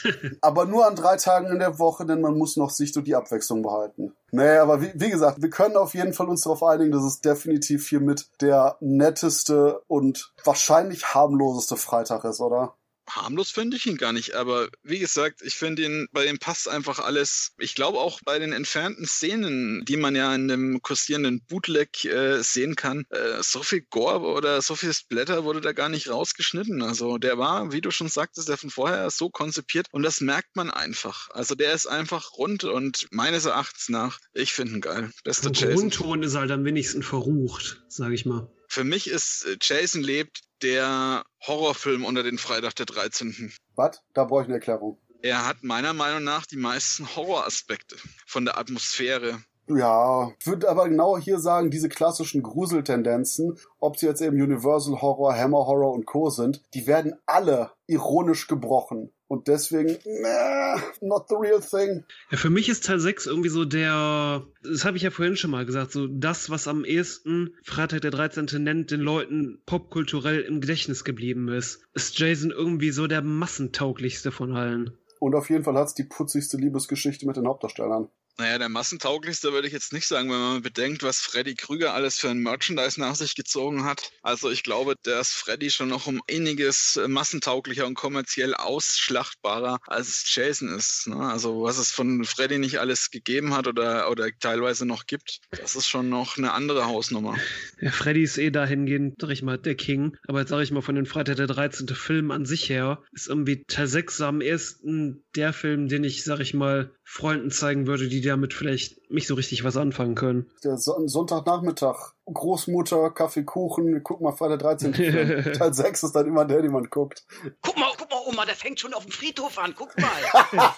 aber 0.41 0.67
nur 0.67 0.87
an 0.87 0.97
drei 0.97 1.17
Tagen 1.17 1.51
in 1.51 1.59
der 1.59 1.79
Woche, 1.79 2.05
denn 2.05 2.21
man 2.21 2.37
muss 2.37 2.57
noch 2.57 2.71
Sicht 2.71 2.97
und 2.97 3.07
die 3.07 3.15
Abwechslung 3.15 3.63
behalten. 3.63 4.13
Nee, 4.31 4.59
aber 4.59 4.83
wie, 4.83 4.93
wie 4.95 5.11
gesagt, 5.11 5.41
wir 5.41 5.49
können 5.49 5.77
auf 5.77 5.95
jeden 5.95 6.13
Fall 6.13 6.29
uns 6.29 6.43
darauf 6.43 6.63
einigen, 6.63 6.93
dass 6.93 7.05
es 7.05 7.21
definitiv 7.21 7.89
hier 7.89 8.01
mit 8.01 8.29
der 8.43 8.77
netteste 8.81 9.81
und 9.89 10.33
wahrscheinlich 10.45 11.15
harmloseste 11.15 11.77
Freitag 11.77 12.18
ist, 12.25 12.41
oder? 12.41 12.77
harmlos 13.17 13.51
finde 13.51 13.77
ich 13.77 13.87
ihn 13.87 13.97
gar 13.97 14.13
nicht, 14.13 14.35
aber 14.35 14.69
wie 14.83 14.99
gesagt, 14.99 15.43
ich 15.43 15.55
finde 15.55 15.85
ihn, 15.85 16.09
bei 16.13 16.27
ihm 16.27 16.39
passt 16.39 16.69
einfach 16.69 16.99
alles. 16.99 17.53
Ich 17.59 17.75
glaube 17.75 17.99
auch 17.99 18.21
bei 18.25 18.39
den 18.39 18.53
entfernten 18.53 19.07
Szenen, 19.07 19.85
die 19.87 19.97
man 19.97 20.15
ja 20.15 20.35
in 20.35 20.49
dem 20.49 20.83
kursierenden 20.83 21.43
Bootleg 21.49 22.05
äh, 22.05 22.43
sehen 22.43 22.77
kann, 22.77 23.05
äh, 23.11 23.43
so 23.43 23.63
viel 23.63 23.83
Gore 23.91 24.21
oder 24.21 24.63
so 24.63 24.75
viel 24.75 24.93
Splatter 24.93 25.45
wurde 25.45 25.61
da 25.61 25.73
gar 25.73 25.89
nicht 25.89 26.11
rausgeschnitten. 26.11 26.83
Also 26.83 27.19
der 27.19 27.39
war, 27.39 27.73
wie 27.73 27.81
du 27.81 27.91
schon 27.91 28.09
sagtest, 28.09 28.49
der 28.49 28.57
von 28.57 28.71
vorher 28.71 29.11
so 29.11 29.31
konzipiert 29.31 29.87
und 29.93 30.03
das 30.03 30.21
merkt 30.21 30.57
man 30.57 30.71
einfach. 30.71 31.31
Also 31.31 31.55
der 31.55 31.73
ist 31.73 31.87
einfach 31.87 32.33
rund 32.37 32.65
und 32.65 33.07
meines 33.11 33.45
Erachtens 33.45 33.89
nach, 33.89 34.19
ich 34.33 34.53
finde 34.53 34.75
ihn 34.75 34.81
geil. 34.81 35.11
Bester 35.25 35.51
Jason. 35.53 35.75
Grundton 35.75 36.23
ist 36.23 36.35
halt 36.35 36.51
am 36.51 36.65
wenigsten 36.65 37.03
verrucht, 37.03 37.83
sage 37.89 38.15
ich 38.15 38.27
mal. 38.27 38.51
Für 38.69 38.85
mich 38.85 39.09
ist 39.09 39.45
äh, 39.47 39.57
Jason 39.61 40.03
lebt 40.03 40.43
der 40.63 41.25
Horrorfilm 41.47 42.05
unter 42.05 42.23
den 42.23 42.39
Freitag 42.39 42.75
der 42.77 42.87
13. 42.87 43.53
Was? 43.75 44.03
Da 44.13 44.25
brauche 44.25 44.43
ich 44.43 44.49
eine 44.49 44.57
Erklärung. 44.57 44.99
Er 45.23 45.47
hat 45.47 45.63
meiner 45.63 45.95
Meinung 45.95 46.23
nach 46.23 46.47
die 46.47 46.57
meisten 46.57 47.17
Horroraspekte 47.17 47.97
von 48.27 48.45
der 48.45 48.59
Atmosphäre. 48.59 49.43
Ja, 49.69 50.33
würde 50.45 50.69
aber 50.69 50.89
genau 50.89 51.19
hier 51.19 51.41
sagen, 51.41 51.71
diese 51.71 51.89
klassischen 51.89 52.43
Gruseltendenzen, 52.43 53.59
ob 53.81 53.99
sie 53.99 54.07
jetzt 54.07 54.23
eben 54.23 54.41
Universal 54.41 55.03
Horror, 55.03 55.37
Hammer 55.37 55.67
Horror 55.67 55.93
und 55.93 56.07
Co. 56.07 56.31
sind, 56.31 56.63
die 56.73 56.87
werden 56.87 57.15
alle 57.27 57.73
ironisch 57.87 58.47
gebrochen. 58.47 59.13
Und 59.29 59.47
deswegen, 59.47 59.99
nah, 60.23 60.83
not 61.03 61.29
the 61.29 61.35
real 61.35 61.61
thing. 61.61 62.05
Ja, 62.31 62.39
für 62.39 62.49
mich 62.49 62.71
ist 62.71 62.87
Teil 62.87 62.99
6 62.99 63.27
irgendwie 63.27 63.51
so 63.51 63.67
der, 63.67 64.47
das 64.63 64.87
habe 64.87 64.97
ich 64.97 65.03
ja 65.03 65.11
vorhin 65.11 65.37
schon 65.37 65.51
mal 65.51 65.67
gesagt, 65.67 65.93
so 65.93 66.07
das, 66.07 66.49
was 66.49 66.67
am 66.67 66.85
ehesten 66.85 67.55
Freitag 67.63 68.01
der 68.01 68.11
13. 68.11 68.47
nennt, 68.65 68.91
den 68.91 69.01
Leuten 69.01 69.61
popkulturell 69.67 70.41
im 70.41 70.63
Gedächtnis 70.63 71.05
geblieben 71.05 71.49
ist. 71.49 71.83
Ist 71.93 72.19
Jason 72.19 72.51
irgendwie 72.51 72.91
so 72.91 73.07
der 73.07 73.21
massentauglichste 73.21 74.33
von 74.33 74.57
allen. 74.57 74.97
Und 75.21 75.35
auf 75.35 75.51
jeden 75.51 75.65
Fall 75.65 75.75
hat's 75.75 75.95
die 75.95 76.05
putzigste 76.05 76.57
Liebesgeschichte 76.57 77.27
mit 77.27 77.37
den 77.37 77.47
Hauptdarstellern. 77.47 78.09
Naja, 78.41 78.59
der 78.59 78.69
massentauglichste 78.69 79.53
würde 79.53 79.67
ich 79.67 79.73
jetzt 79.73 79.93
nicht 79.93 80.07
sagen, 80.07 80.31
wenn 80.31 80.39
man 80.39 80.63
bedenkt, 80.63 81.03
was 81.03 81.19
Freddy 81.19 81.57
Krüger 81.57 81.95
alles 81.95 82.21
für 82.21 82.31
ein 82.31 82.39
Merchandise 82.39 83.01
nach 83.01 83.17
sich 83.17 83.35
gezogen 83.35 83.85
hat. 83.85 84.13
Also 84.23 84.49
ich 84.49 84.63
glaube, 84.63 84.95
ist 85.05 85.33
Freddy 85.33 85.71
schon 85.71 85.89
noch 85.89 86.07
um 86.07 86.23
einiges 86.31 87.01
massentauglicher 87.09 87.85
und 87.85 87.95
kommerziell 87.95 88.55
ausschlachtbarer, 88.55 89.81
als 89.87 90.23
Jason 90.33 90.69
ist. 90.69 91.09
Ne? 91.09 91.17
Also 91.17 91.63
was 91.63 91.79
es 91.79 91.91
von 91.91 92.25
Freddy 92.25 92.59
nicht 92.59 92.79
alles 92.79 93.11
gegeben 93.11 93.57
hat 93.57 93.67
oder, 93.67 94.09
oder 94.09 94.29
teilweise 94.39 94.87
noch 94.87 95.07
gibt, 95.07 95.41
das 95.51 95.75
ist 95.75 95.89
schon 95.89 96.09
noch 96.09 96.39
eine 96.39 96.53
andere 96.53 96.85
Hausnummer. 96.87 97.37
Ja, 97.81 97.91
Freddy 97.91 98.23
ist 98.23 98.39
eh 98.39 98.51
dahingehend, 98.51 99.17
sag 99.21 99.31
ich 99.31 99.43
mal, 99.43 99.59
der 99.59 99.75
King. 99.75 100.17
Aber 100.29 100.41
jetzt 100.41 100.51
sage 100.51 100.63
ich 100.63 100.71
mal, 100.71 100.83
von 100.83 100.95
den 100.95 101.07
Freitag 101.07 101.37
der 101.37 101.49
13. 101.49 101.89
Film 101.89 102.31
an 102.31 102.47
sich 102.47 102.69
her, 102.69 103.03
ist 103.13 103.29
irgendwie 103.29 103.65
Teil 103.65 103.89
6 103.89 104.21
am 104.21 104.41
ersten 104.41 105.25
der 105.35 105.53
Film, 105.53 105.89
den 105.89 106.05
ich, 106.05 106.23
sag 106.23 106.39
ich 106.39 106.55
mal, 106.55 106.93
Freunden 107.11 107.51
zeigen 107.51 107.87
würde, 107.87 108.07
die 108.09 108.21
damit 108.21 108.53
vielleicht 108.53 108.98
nicht 109.09 109.27
so 109.27 109.35
richtig 109.35 109.65
was 109.65 109.77
anfangen 109.77 110.15
können. 110.15 110.51
Der 110.65 110.77
Son 110.77 111.09
Sonntagnachmittag. 111.09 112.13
Großmutter, 112.33 113.11
Kaffee, 113.11 113.45
Kuchen, 113.45 114.03
guck 114.03 114.21
mal, 114.21 114.33
Freitag 114.33 114.59
13. 114.61 114.93
Teil 115.55 115.73
6 115.73 116.03
ist 116.03 116.13
dann 116.13 116.27
immer 116.27 116.45
der, 116.45 116.63
den 116.63 116.73
man 116.73 116.91
guckt. 116.91 117.25
Guck 117.63 117.79
mal, 117.79 117.91
guck 117.97 118.11
mal, 118.11 118.21
Oma, 118.27 118.45
der 118.45 118.55
fängt 118.55 118.81
schon 118.81 118.93
auf 118.93 119.05
dem 119.05 119.13
Friedhof 119.13 119.57
an, 119.59 119.75
guck 119.77 119.97
mal. 119.99 120.11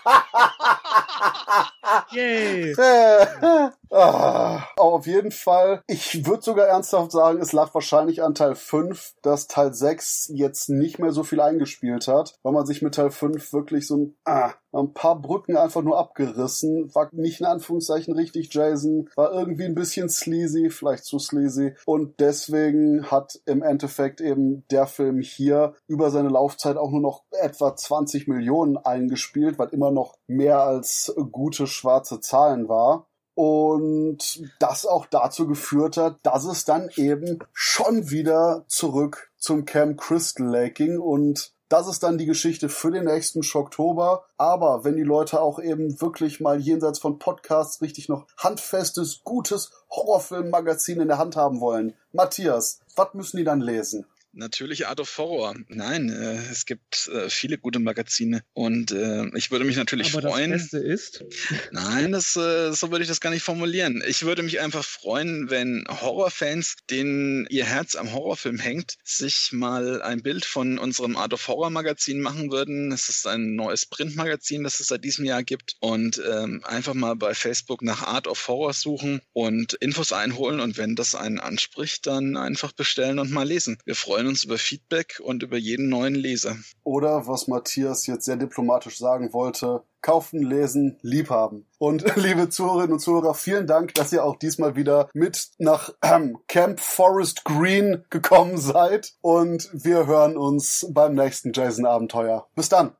Yay. 2.12 2.74
ah, 3.90 4.62
auf 4.76 5.06
jeden 5.06 5.32
Fall, 5.32 5.82
ich 5.86 6.26
würde 6.26 6.42
sogar 6.42 6.66
ernsthaft 6.66 7.12
sagen, 7.12 7.40
es 7.40 7.52
lag 7.52 7.74
wahrscheinlich 7.74 8.22
an 8.22 8.34
Teil 8.34 8.54
5, 8.54 9.14
dass 9.22 9.48
Teil 9.48 9.74
6 9.74 10.30
jetzt 10.34 10.68
nicht 10.68 10.98
mehr 10.98 11.12
so 11.12 11.24
viel 11.24 11.40
eingespielt 11.40 12.08
hat, 12.08 12.38
weil 12.42 12.52
man 12.52 12.66
sich 12.66 12.82
mit 12.82 12.94
Teil 12.94 13.10
5 13.10 13.52
wirklich 13.52 13.86
so 13.86 13.96
ein, 13.96 14.16
ah, 14.24 14.52
ein 14.72 14.94
paar 14.94 15.20
Brücken 15.20 15.56
einfach 15.56 15.82
nur 15.82 15.98
abgerissen, 15.98 16.94
war 16.94 17.08
nicht 17.12 17.40
in 17.40 17.46
Anführungszeichen 17.46 18.14
richtig 18.20 18.52
Jason, 18.52 19.08
war 19.16 19.32
irgendwie 19.32 19.64
ein 19.64 19.74
bisschen 19.74 20.08
sleazy, 20.08 20.70
vielleicht 20.70 21.04
zu 21.04 21.18
sleazy. 21.18 21.74
Und 21.86 22.20
deswegen 22.20 23.10
hat 23.10 23.40
im 23.46 23.62
Endeffekt 23.62 24.20
eben 24.20 24.64
der 24.70 24.86
Film 24.86 25.20
hier 25.20 25.74
über 25.86 26.10
seine 26.10 26.28
Laufzeit 26.28 26.76
auch 26.76 26.90
nur 26.90 27.00
noch 27.00 27.24
etwa 27.30 27.74
20 27.74 28.28
Millionen 28.28 28.76
eingespielt, 28.76 29.58
was 29.58 29.72
immer 29.72 29.90
noch 29.90 30.16
mehr 30.26 30.60
als 30.60 31.12
gute 31.32 31.66
schwarze 31.66 32.20
Zahlen 32.20 32.68
war. 32.68 33.06
Und 33.34 34.42
das 34.58 34.84
auch 34.84 35.06
dazu 35.06 35.46
geführt 35.46 35.96
hat, 35.96 36.18
dass 36.24 36.44
es 36.44 36.66
dann 36.66 36.90
eben 36.96 37.38
schon 37.54 38.10
wieder 38.10 38.64
zurück 38.68 39.30
zum 39.38 39.64
Camp 39.64 39.98
Crystal 39.98 40.46
Laking 40.46 40.98
und 40.98 41.54
das 41.70 41.86
ist 41.86 42.02
dann 42.02 42.18
die 42.18 42.26
Geschichte 42.26 42.68
für 42.68 42.90
den 42.90 43.04
nächsten 43.04 43.44
Schocktober. 43.44 44.24
Aber 44.36 44.84
wenn 44.84 44.96
die 44.96 45.04
Leute 45.04 45.40
auch 45.40 45.60
eben 45.60 46.00
wirklich 46.00 46.40
mal 46.40 46.60
jenseits 46.60 46.98
von 46.98 47.20
Podcasts 47.20 47.80
richtig 47.80 48.08
noch 48.08 48.26
handfestes, 48.36 49.22
gutes 49.22 49.70
Horrorfilmmagazin 49.88 51.00
in 51.00 51.08
der 51.08 51.18
Hand 51.18 51.36
haben 51.36 51.60
wollen, 51.60 51.94
Matthias, 52.12 52.80
was 52.96 53.14
müssen 53.14 53.36
die 53.36 53.44
dann 53.44 53.60
lesen? 53.60 54.04
Natürlich 54.32 54.86
Art 54.86 55.00
of 55.00 55.18
Horror. 55.18 55.56
Nein, 55.68 56.08
äh, 56.08 56.36
es 56.50 56.64
gibt 56.64 57.08
äh, 57.08 57.28
viele 57.28 57.58
gute 57.58 57.80
Magazine 57.80 58.42
und 58.52 58.92
äh, 58.92 59.26
ich 59.36 59.50
würde 59.50 59.64
mich 59.64 59.76
natürlich 59.76 60.14
Aber 60.14 60.28
freuen. 60.28 60.52
Das 60.52 60.70
Beste 60.70 60.78
ist? 60.78 61.24
Nein, 61.72 62.12
das, 62.12 62.36
äh, 62.36 62.72
so 62.72 62.92
würde 62.92 63.02
ich 63.02 63.08
das 63.08 63.20
gar 63.20 63.30
nicht 63.30 63.42
formulieren. 63.42 64.02
Ich 64.06 64.22
würde 64.22 64.44
mich 64.44 64.60
einfach 64.60 64.84
freuen, 64.84 65.50
wenn 65.50 65.84
Horrorfans, 65.88 66.76
denen 66.90 67.46
ihr 67.50 67.64
Herz 67.64 67.96
am 67.96 68.12
Horrorfilm 68.12 68.58
hängt, 68.58 68.94
sich 69.02 69.50
mal 69.50 70.00
ein 70.02 70.22
Bild 70.22 70.44
von 70.44 70.78
unserem 70.78 71.16
Art 71.16 71.32
of 71.32 71.48
Horror 71.48 71.70
Magazin 71.70 72.20
machen 72.20 72.52
würden. 72.52 72.92
Es 72.92 73.08
ist 73.08 73.26
ein 73.26 73.56
neues 73.56 73.86
Printmagazin, 73.86 74.62
das 74.62 74.78
es 74.78 74.88
seit 74.88 75.04
diesem 75.04 75.24
Jahr 75.24 75.42
gibt 75.42 75.76
und 75.80 76.22
ähm, 76.30 76.62
einfach 76.64 76.94
mal 76.94 77.16
bei 77.16 77.34
Facebook 77.34 77.82
nach 77.82 78.02
Art 78.02 78.28
of 78.28 78.46
Horror 78.46 78.74
suchen 78.74 79.22
und 79.32 79.74
Infos 79.74 80.12
einholen 80.12 80.60
und 80.60 80.78
wenn 80.78 80.94
das 80.94 81.16
einen 81.16 81.40
anspricht, 81.40 82.06
dann 82.06 82.36
einfach 82.36 82.70
bestellen 82.72 83.18
und 83.18 83.32
mal 83.32 83.46
lesen. 83.46 83.78
Wir 83.84 83.96
freuen 83.96 84.19
freuen 84.20 84.28
uns 84.28 84.44
über 84.44 84.58
Feedback 84.58 85.18
und 85.24 85.42
über 85.42 85.56
jeden 85.56 85.88
neuen 85.88 86.14
Leser. 86.14 86.54
Oder 86.84 87.26
was 87.26 87.48
Matthias 87.48 88.06
jetzt 88.06 88.26
sehr 88.26 88.36
diplomatisch 88.36 88.98
sagen 88.98 89.32
wollte, 89.32 89.82
kaufen, 90.02 90.42
lesen, 90.42 90.98
liebhaben. 91.00 91.64
Und 91.78 92.04
liebe 92.16 92.50
Zuhörerinnen 92.50 92.92
und 92.92 93.00
Zuhörer, 93.00 93.32
vielen 93.32 93.66
Dank, 93.66 93.94
dass 93.94 94.12
ihr 94.12 94.22
auch 94.22 94.36
diesmal 94.36 94.76
wieder 94.76 95.08
mit 95.14 95.48
nach 95.56 95.94
ähm, 96.02 96.38
Camp 96.48 96.80
Forest 96.80 97.46
Green 97.46 98.04
gekommen 98.10 98.58
seid. 98.58 99.14
Und 99.22 99.70
wir 99.72 100.06
hören 100.06 100.36
uns 100.36 100.86
beim 100.90 101.14
nächsten 101.14 101.54
Jason-Abenteuer. 101.54 102.46
Bis 102.54 102.68
dann! 102.68 102.92